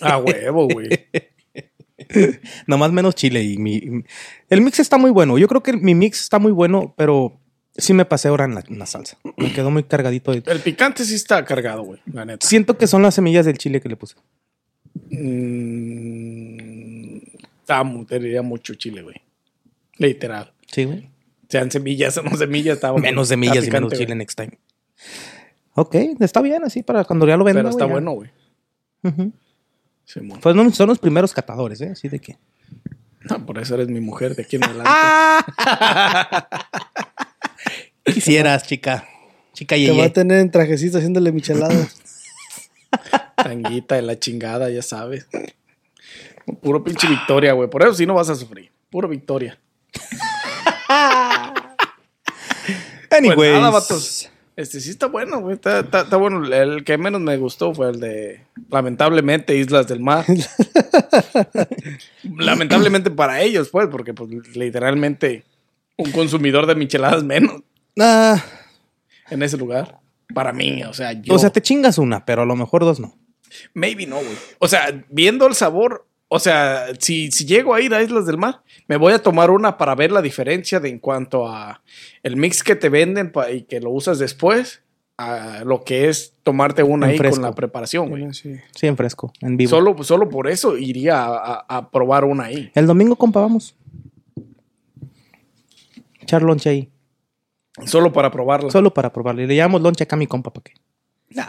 [0.00, 0.88] A huevo, güey.
[2.66, 3.76] Nomás menos chile y mi...
[3.76, 4.04] y-
[4.50, 5.38] El mix está muy bueno.
[5.38, 7.40] Yo creo que mi mix está muy bueno, pero
[7.76, 9.18] sí me pasé ahora en la, en la salsa.
[9.36, 10.32] Me quedó muy cargadito.
[10.32, 12.46] de- El picante sí está cargado, güey, la neta.
[12.46, 14.16] Siento que son las semillas del chile que le puse.
[15.94, 17.18] Mm,
[17.60, 19.16] está mu- te diría mucho chile, güey.
[19.98, 20.52] Literal.
[20.70, 21.08] Sí, güey.
[21.48, 24.00] Sean semillas o no semillas, estaba Menos está semillas y picante, menos güey.
[24.00, 24.58] chile next time.
[25.74, 27.60] Ok, está bien así para cuando ya lo venda.
[27.60, 28.30] Pero está güey, bueno, güey.
[29.02, 29.32] Ujú.
[30.04, 30.40] Simón.
[30.40, 31.90] Pues no, son los primeros catadores, ¿eh?
[31.92, 32.36] Así de que...
[33.22, 34.90] No, por eso eres mi mujer de aquí en adelante.
[38.12, 39.08] Quisieras, chica.
[39.54, 41.96] Chica Te va a tener en trajecito haciéndole micheladas.
[43.36, 45.26] Tanguita de la chingada, ya sabes.
[46.60, 47.70] Puro pinche victoria, güey.
[47.70, 48.70] Por eso sí no vas a sufrir.
[48.90, 49.58] Puro victoria.
[53.10, 53.36] Anyways.
[53.36, 54.30] Pues nada, vatos.
[54.56, 55.54] Este sí está bueno, güey.
[55.54, 56.44] Está, está- está bueno.
[56.46, 58.40] El que menos me gustó fue el de,
[58.70, 60.24] lamentablemente, Islas del Mar.
[62.36, 65.44] lamentablemente para ellos, pues, porque pues literalmente
[65.96, 67.62] un consumidor de micheladas menos
[67.98, 68.42] Ah,
[69.30, 70.00] en ese lugar.
[70.34, 71.34] Para mí, o sea, yo...
[71.34, 73.16] o sea, te chingas una, pero a lo mejor dos no.
[73.72, 74.36] Maybe no, güey.
[74.58, 78.38] O sea, viendo el sabor, o sea, si, si llego a ir a Islas del
[78.38, 81.82] Mar, me voy a tomar una para ver la diferencia de en cuanto a
[82.22, 84.82] el mix que te venden y que lo usas después,
[85.16, 87.36] a lo que es tomarte una En ahí fresco.
[87.36, 88.34] con la preparación, güey.
[88.34, 88.56] Sí.
[88.74, 89.70] Sí, en fresco, en vivo.
[89.70, 92.70] Solo, solo por eso iría a, a- a probar una ahí.
[92.74, 93.76] El domingo, compa, vamos.
[96.20, 96.90] Echar lonche ahí.
[97.86, 98.70] Solo para probarla.
[98.70, 99.46] Solo para probarle.
[99.46, 100.72] Le llamamos lonche acá a mi compa, ¿para qué?
[101.30, 101.46] Nah,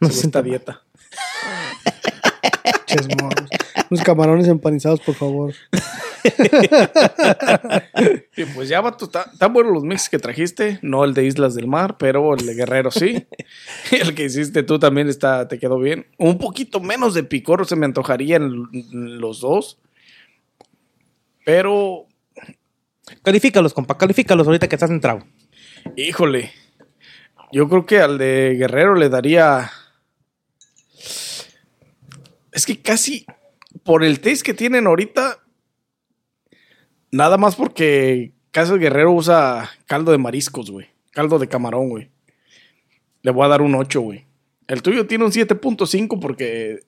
[0.00, 0.82] No se sienta dieta.
[2.86, 3.48] Ches morros.
[3.92, 5.52] Unos camarones empanizados, por favor.
[8.36, 10.78] Y pues ya, vato, está- están buenos los mix que trajiste.
[10.80, 13.26] No el de Islas del Mar, pero el de Guerrero sí.
[13.90, 16.06] el que hiciste tú también está, te quedó bien.
[16.18, 19.78] Un poquito menos de picor se me antojaría en en los dos.
[21.44, 22.06] Pero,
[23.22, 25.24] Califícalos, compa, califícalos ahorita que estás entrado.
[25.96, 26.50] híjole,
[27.52, 29.70] yo creo que al de Guerrero le daría...
[32.52, 33.26] Es que casi
[33.84, 35.38] por el taste que tienen ahorita,
[37.10, 40.88] nada más porque casi el Guerrero usa caldo de mariscos, güey.
[41.10, 42.10] Caldo de camarón, güey.
[43.22, 44.26] Le voy a dar un 8, güey.
[44.66, 46.80] El tuyo tiene un 7.5 porque...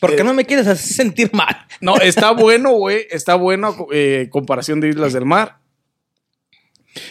[0.00, 1.66] ¿Por qué Eh, no me quieres hacer sentir mal?
[1.80, 3.06] No, está bueno, güey.
[3.10, 5.58] Está bueno eh, comparación de Islas del Mar.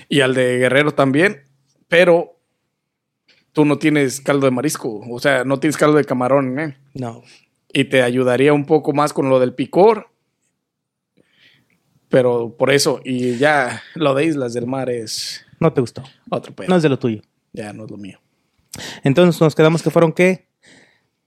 [0.10, 1.44] Y al de Guerrero también.
[1.88, 2.40] Pero
[3.52, 5.02] tú no tienes caldo de marisco.
[5.10, 6.78] O sea, no tienes caldo de camarón, ¿eh?
[6.94, 7.24] No.
[7.74, 10.10] Y te ayudaría un poco más con lo del picor.
[12.08, 16.04] Pero por eso, y ya lo de Islas del Mar es No te gustó.
[16.30, 16.70] otro pedo.
[16.70, 17.22] No es de lo tuyo.
[17.52, 18.20] Ya no es lo mío.
[19.04, 20.48] Entonces nos quedamos que fueron qué?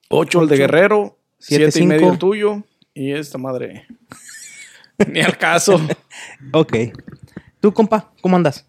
[0.09, 2.62] 8 el de Guerrero, Siete, 7 y medio el tuyo.
[2.94, 3.86] Y esta madre.
[5.09, 5.80] Ni al caso.
[6.53, 6.74] Ok.
[7.61, 8.66] ¿Tú, compa, cómo andas?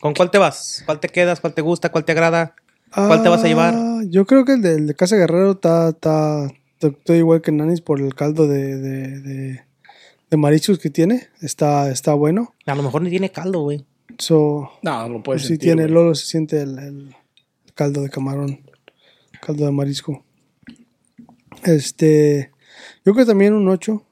[0.00, 0.82] ¿Con cuál te vas?
[0.86, 1.40] ¿Cuál te quedas?
[1.40, 1.92] ¿Cuál te gusta?
[1.92, 2.56] ¿Cuál te agrada?
[2.94, 3.74] ¿Cuál te vas a llevar?
[3.76, 6.48] Ah, Yo creo que el de, el de Casa Guerrero está, está,
[6.80, 9.60] estoy igual que Nanis por el caldo de, de, de,
[10.30, 11.28] de mariscos que tiene.
[11.40, 12.54] Está, está bueno.
[12.66, 13.84] A lo mejor ni tiene caldo, güey.
[14.18, 15.94] So, No, no puedes sí sentir, tiene, güey.
[15.94, 17.14] Lolo se siente el, el
[17.74, 18.60] caldo de camarón,
[19.40, 20.24] caldo de marisco.
[21.64, 22.50] Este,
[23.04, 24.04] yo creo que también un 8.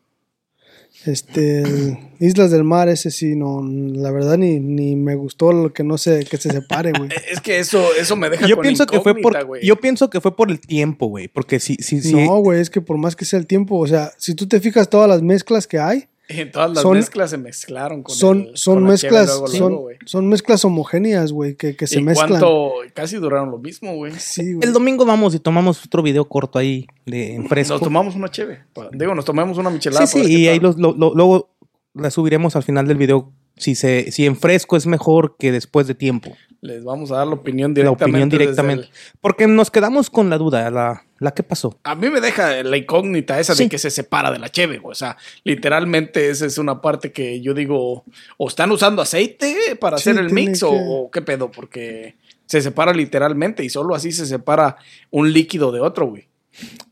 [1.06, 5.72] Este, el Islas del Mar, ese sí, no, la verdad ni, ni me gustó lo
[5.72, 7.08] que no sé, que se separe, güey.
[7.30, 9.64] Es que eso, eso me deja Yo con pienso que fue por güey.
[9.64, 12.68] yo pienso que fue por el tiempo, güey, porque si si si No, güey, es
[12.68, 15.22] que por más que sea el tiempo, o sea, si tú te fijas todas las
[15.22, 16.09] mezclas que hay,
[16.42, 19.72] Y todas las son- mezclas se mezclaron con son, el- son con mezclas, luego, son,
[19.72, 22.28] luego, son mezclas homogéneas, güey, que, que se ¿Y mezclan.
[22.28, 22.72] cuánto?
[22.94, 24.12] Casi duraron lo mismo, güey.
[24.18, 24.66] Sí, güey.
[24.66, 27.74] el domingo vamos y tomamos otro video corto ahí de en fresco.
[27.74, 28.60] Nos tomamos una cheve.
[28.92, 30.06] Digo, nos tomamos una michelada.
[30.06, 30.68] Sí, sí, y ahí tal.
[30.68, 31.50] los, lo- lo- luego
[31.94, 35.86] la subiremos al final del video si se si en fresco es mejor que después
[35.86, 36.30] de tiempo.
[36.62, 38.04] Les vamos a dar la opinión La directamente.
[38.04, 38.84] opinión desde directamente.
[38.84, 41.78] el- Porque nos quedamos con la duda, la, la que pasó.
[41.84, 43.64] A mí me deja la incógnita esa Sí.
[43.64, 44.90] de que se separa de la cheve, güey.
[44.92, 48.04] O sea, literalmente esa es una parte que yo digo,
[48.38, 52.16] o están usando aceite para Sí, hacer el mix que- o, o qué pedo, porque
[52.46, 54.76] se separa literalmente y solo así se separa
[55.10, 56.26] un líquido de otro, güey.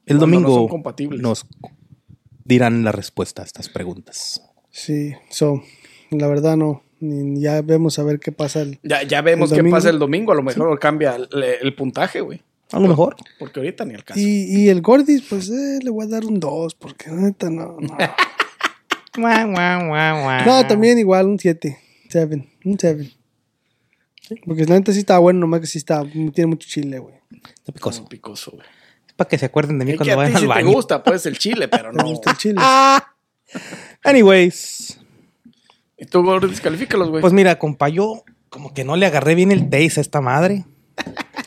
[0.07, 1.21] El Cuando no domingo son compatibles.
[1.21, 1.47] nos
[2.45, 4.43] dirán la respuesta a estas preguntas.
[4.71, 5.63] Sí, so,
[6.11, 6.83] la verdad no.
[7.01, 8.61] Ni- Ya vemos a ver qué pasa.
[8.63, 9.77] El, Ya, ya vemos El qué domingo.
[9.77, 11.29] pasa el domingo, a lo mejor cambia el,
[11.63, 12.43] el puntaje, güey.
[12.73, 13.17] A lo mejor.
[13.39, 14.21] Porque ahorita ni el caso.
[14.21, 17.77] y, y el Gordis, pues eh, le voy a dar un 2, porque neta no.
[17.81, 17.97] No,
[20.47, 21.79] no también igual un 7.
[22.11, 22.49] 7.
[22.65, 23.11] Un 7.
[24.45, 27.15] Porque la neta sí está bueno, nomás que sí está, tiene mucho chile, güey.
[27.55, 27.99] Está picoso.
[28.01, 28.67] Como picoso, güey.
[29.07, 30.71] Es para que se acuerden de mí Es cuando vayan al sí te baño.
[30.73, 32.09] gusta, pues, el chile, pero Me no.
[32.11, 32.61] gusta el chile.
[34.05, 34.99] Anyways,
[35.97, 37.21] Y tú, gordo, descalifícalos, güey.
[37.23, 40.65] pues mira, compa, yo como que no le agarré bien el taste a esta madre.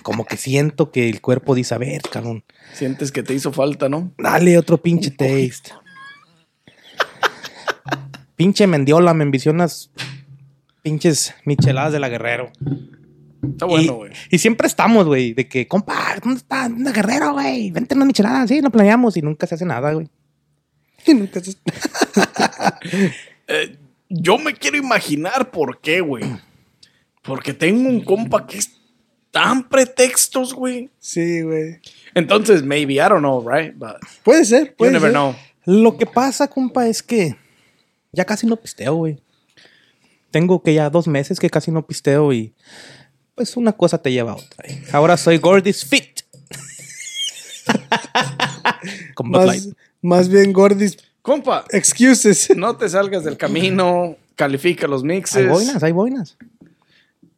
[0.03, 2.43] Como que siento que el cuerpo dice, a ver, cabrón,
[2.73, 4.11] Sientes que te hizo falta, ¿no?
[4.17, 5.71] dale otro pinche taste.
[8.35, 9.91] pinche mendiola, me envisionas
[10.81, 12.51] pinches micheladas de la Guerrero.
[13.43, 14.11] Está bueno, güey.
[14.29, 16.69] Y, siempre estamos, güey, de que, compa, ¿dónde está?
[16.69, 17.71] ¿Dónde Guerrero, güey?
[17.71, 20.07] Vente una michelada, sí, no planeamos y nunca se hace nada, güey.
[21.05, 21.57] Y nunca se-
[23.47, 23.77] Eh,
[24.07, 26.23] yo me quiero imaginar por qué, güey.
[27.21, 28.80] Porque tengo un compa que es
[29.31, 30.89] tan pretextos, güey.
[30.99, 31.79] Sí, güey.
[32.13, 33.73] Entonces, maybe, I don't know, right?
[33.75, 35.13] But Puede ser, you puede never ser.
[35.13, 35.35] know.
[35.65, 37.35] Lo que pasa, compa, es que
[38.11, 39.19] ya casi no pisteo, güey.
[40.31, 42.53] Tengo que ya dos meses que casi no pisteo y
[43.35, 44.65] pues una cosa te lleva a otra.
[44.67, 44.83] ¿eh?
[44.91, 46.21] Ahora soy Gordis Fit.
[49.15, 49.63] Con Más, Light.
[50.01, 52.49] más bien Gordis Compa, excuses.
[52.55, 55.47] no te salgas del camino, califica los Hay mixes.
[55.47, 56.37] boinas, hay boinas.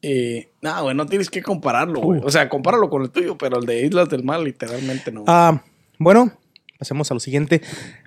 [0.04, 2.20] Y, no, güey, no tienes que compararlo, güey.
[2.26, 5.24] O sea, compáralo con el tuyo, pero el de Islas del Mar, literalmente no.
[5.28, 5.64] Ah,
[5.98, 6.34] bueno,
[6.78, 7.62] pasemos a lo siguiente.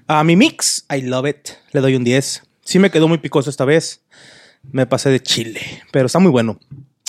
[0.07, 1.49] A mi mix, I love it.
[1.73, 2.43] Le doy un 10.
[2.61, 4.03] Sí me quedó muy picoso esta vez.
[4.73, 6.59] Me pasé de chile, pero está muy bueno.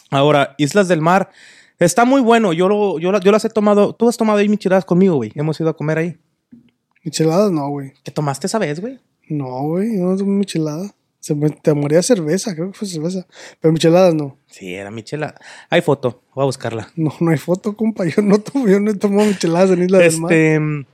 [0.09, 1.31] Ahora, Islas del Mar.
[1.79, 2.53] Está muy bueno.
[2.53, 3.93] Yo, lo, yo, yo las he tomado.
[3.93, 5.33] Tú has tomado ahí micheladas conmigo, güey.
[5.35, 6.17] Hemos ido a comer ahí.
[7.03, 7.91] Micheladas no, güey.
[8.05, 8.99] ¿Qué tomaste esa vez, güey?
[9.27, 10.93] No, güey, no es michelada.
[11.27, 13.27] Se me, te moría cerveza, creo que fue cerveza.
[13.59, 14.37] Pero micheladas no.
[14.45, 15.35] Sí, era michelada.
[15.69, 16.23] Hay foto.
[16.33, 16.89] Voy a buscarla.
[16.95, 18.05] No, no hay foto, compa.
[18.05, 20.31] Yo no, tomo, yo no he tomado micheladas en Isla del Mar.
[20.31, 20.59] Este.
[20.59, 20.85] mm,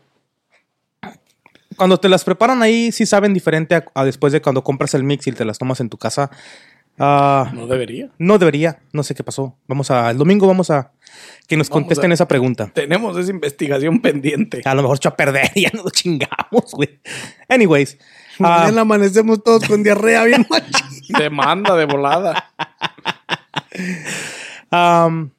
[1.78, 5.04] Cuando te las preparan ahí, sí saben diferente a, a después de cuando compras el
[5.04, 6.30] mix y te las tomas en tu casa.
[7.00, 8.12] Ah, no debería.
[8.20, 9.58] No debería, no sé qué pasó.
[9.68, 10.92] Vamos a, el domingo vamos a
[11.48, 12.72] que nos Vamos contesten a- esa pregunta.
[12.74, 14.62] Tenemos esa investigación pendiente.
[14.66, 17.00] A lo mejor echó a perder y ya nos lo chingamos, güey.
[17.50, 17.98] Anyways,
[18.40, 21.02] ah, Mañana amanecemos todos con diarrea bien machín.
[21.18, 22.52] Demanda de volada.
[24.72, 25.30] um,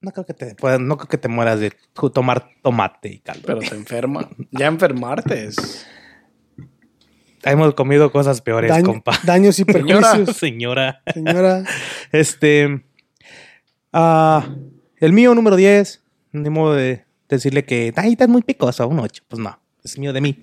[0.00, 1.72] no creo que te no creo que te mueras de
[2.12, 3.42] tomar tomate y caldo.
[3.46, 4.28] Pero te enferma.
[4.50, 5.86] Ya enfermarte es.
[7.46, 9.18] Hemos comido cosas peores, Daño- compa.
[9.22, 10.34] daños y perjuicios.
[10.36, 11.02] Señora.
[11.12, 11.62] Señora,
[12.12, 12.84] Este.
[13.92, 14.46] ah,
[14.98, 16.02] el mío número 10.
[16.32, 19.22] Ni modo de decirle que ahí está muy picoso, un 8.
[19.28, 20.42] Pues no, es mío de mí.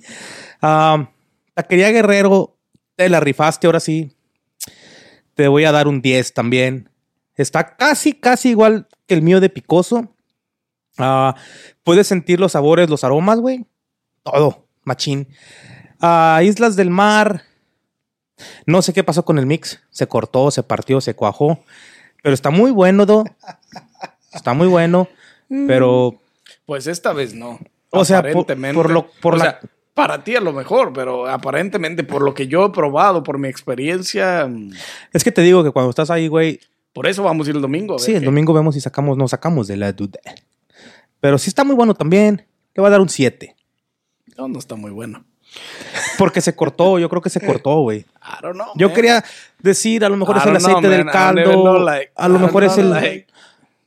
[1.64, 2.58] Taquería Guerrero,
[2.96, 4.16] te la rifaste ahora sí.
[5.36, 6.90] Te voy a dar un 10 también.
[7.36, 10.14] Está casi, casi igual que el mío de picoso.
[10.98, 11.36] Ah,
[11.84, 13.66] puedes sentir los sabores, los aromas, güey.
[14.24, 15.28] Todo, machín.
[16.00, 17.44] Ah, Islas del Mar.
[18.66, 19.82] No sé qué pasó con el mix.
[19.92, 21.64] Se cortó, se partió, se cuajó.
[22.24, 23.24] Pero está muy bueno, Do.
[24.34, 25.08] Está muy bueno,
[25.68, 26.20] pero
[26.66, 27.60] Pues esta vez no.
[27.92, 29.60] O sea, por- lo- por o la- sea,
[29.94, 33.48] para ti a lo mejor, pero aparentemente por lo que yo he probado, por mi
[33.48, 34.72] experiencia, mm,
[35.14, 36.60] es que te digo que cuando estás ahí, güey,
[36.94, 38.00] por eso vamos a ir el domingo.
[38.00, 40.20] sí, el domingo vemos y sacamos, nos sacamos de la duda.
[41.20, 42.46] Pero sí está muy bueno también.
[42.74, 43.56] Le va a dar un 7.
[44.38, 45.24] No, no está muy bueno.
[46.18, 48.00] Porque se cortó, yo creo que se cortó, güey.
[48.00, 48.68] I don't know.
[48.76, 48.96] Yo man.
[48.96, 49.24] quería
[49.60, 52.64] decir, a lo mejor es el know, aceite del caldo, know, like, a lo mejor
[52.64, 53.28] es el, like-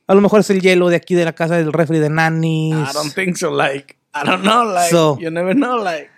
[0.07, 2.89] a lo mejor es el hielo de aquí de la casa del refri de Nanny's.
[2.91, 3.49] I don't think so.
[3.49, 4.63] Like, I don't know.
[4.73, 5.77] Like, So- you never know.
[5.83, 6.09] Like,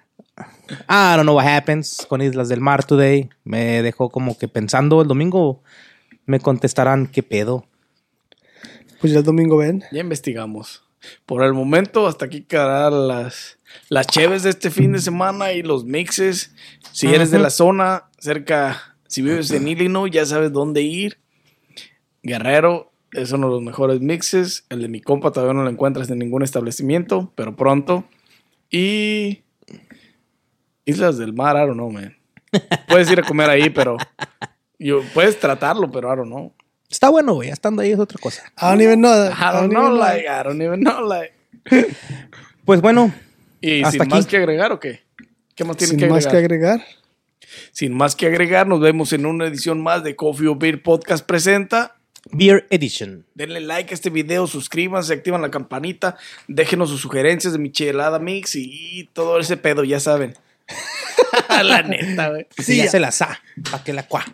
[0.88, 3.30] I don't know what happens con Islas del Mar today.
[3.44, 5.64] Me dejó como que pensando el domingo
[6.26, 7.66] me contestarán qué pedo.
[9.02, 9.84] Pues ya el domingo ven.
[9.92, 10.84] ya investigamos.
[11.26, 15.62] Por el momento, hasta aquí quedarán las, las cheves de este fin de semana y
[15.62, 16.54] los mixes.
[16.92, 21.20] Si eres de la zona, cerca, si vives en Illinois, ya sabes dónde ir.
[22.24, 24.66] Guerrero es uno de los mejores mixes.
[24.70, 28.06] El de mi compa todavía no lo encuentras en ningún establecimiento, pero pronto.
[28.70, 29.44] Y
[30.86, 32.16] Islas del Mar, I don't know, man.
[32.88, 33.98] Puedes ir a comer ahí, pero
[34.80, 36.54] yo, puedes tratarlo, pero I don't know.
[36.90, 37.50] Está bueno, güey.
[37.50, 38.44] Estando ahí es otra cosa.
[38.58, 39.12] I don't even know.
[39.30, 41.34] I don't know, like, I don't even know, like.
[42.64, 43.14] Pues bueno,
[43.60, 44.12] Y Hasta sin aquí.
[44.12, 45.02] más que agregar, ¿o qué?
[45.56, 46.48] ¿Qué más tienen Sin que más agregar?
[46.50, 46.86] que agregar.
[47.72, 51.26] Sin más que agregar, nos vemos en una edición más de Coffee or Beer Podcast
[51.26, 51.97] presenta.
[52.32, 53.26] Beer Edition.
[53.36, 56.18] Denle like a este video, suscríbanse, activan la campanita,
[56.48, 60.36] déjenos sus sugerencias de michelada mix y todo ese pedo, ya saben.
[61.64, 62.48] la neta, güey.
[62.58, 63.42] Sí, ya se la sa.
[63.72, 64.26] Pa' que la cua.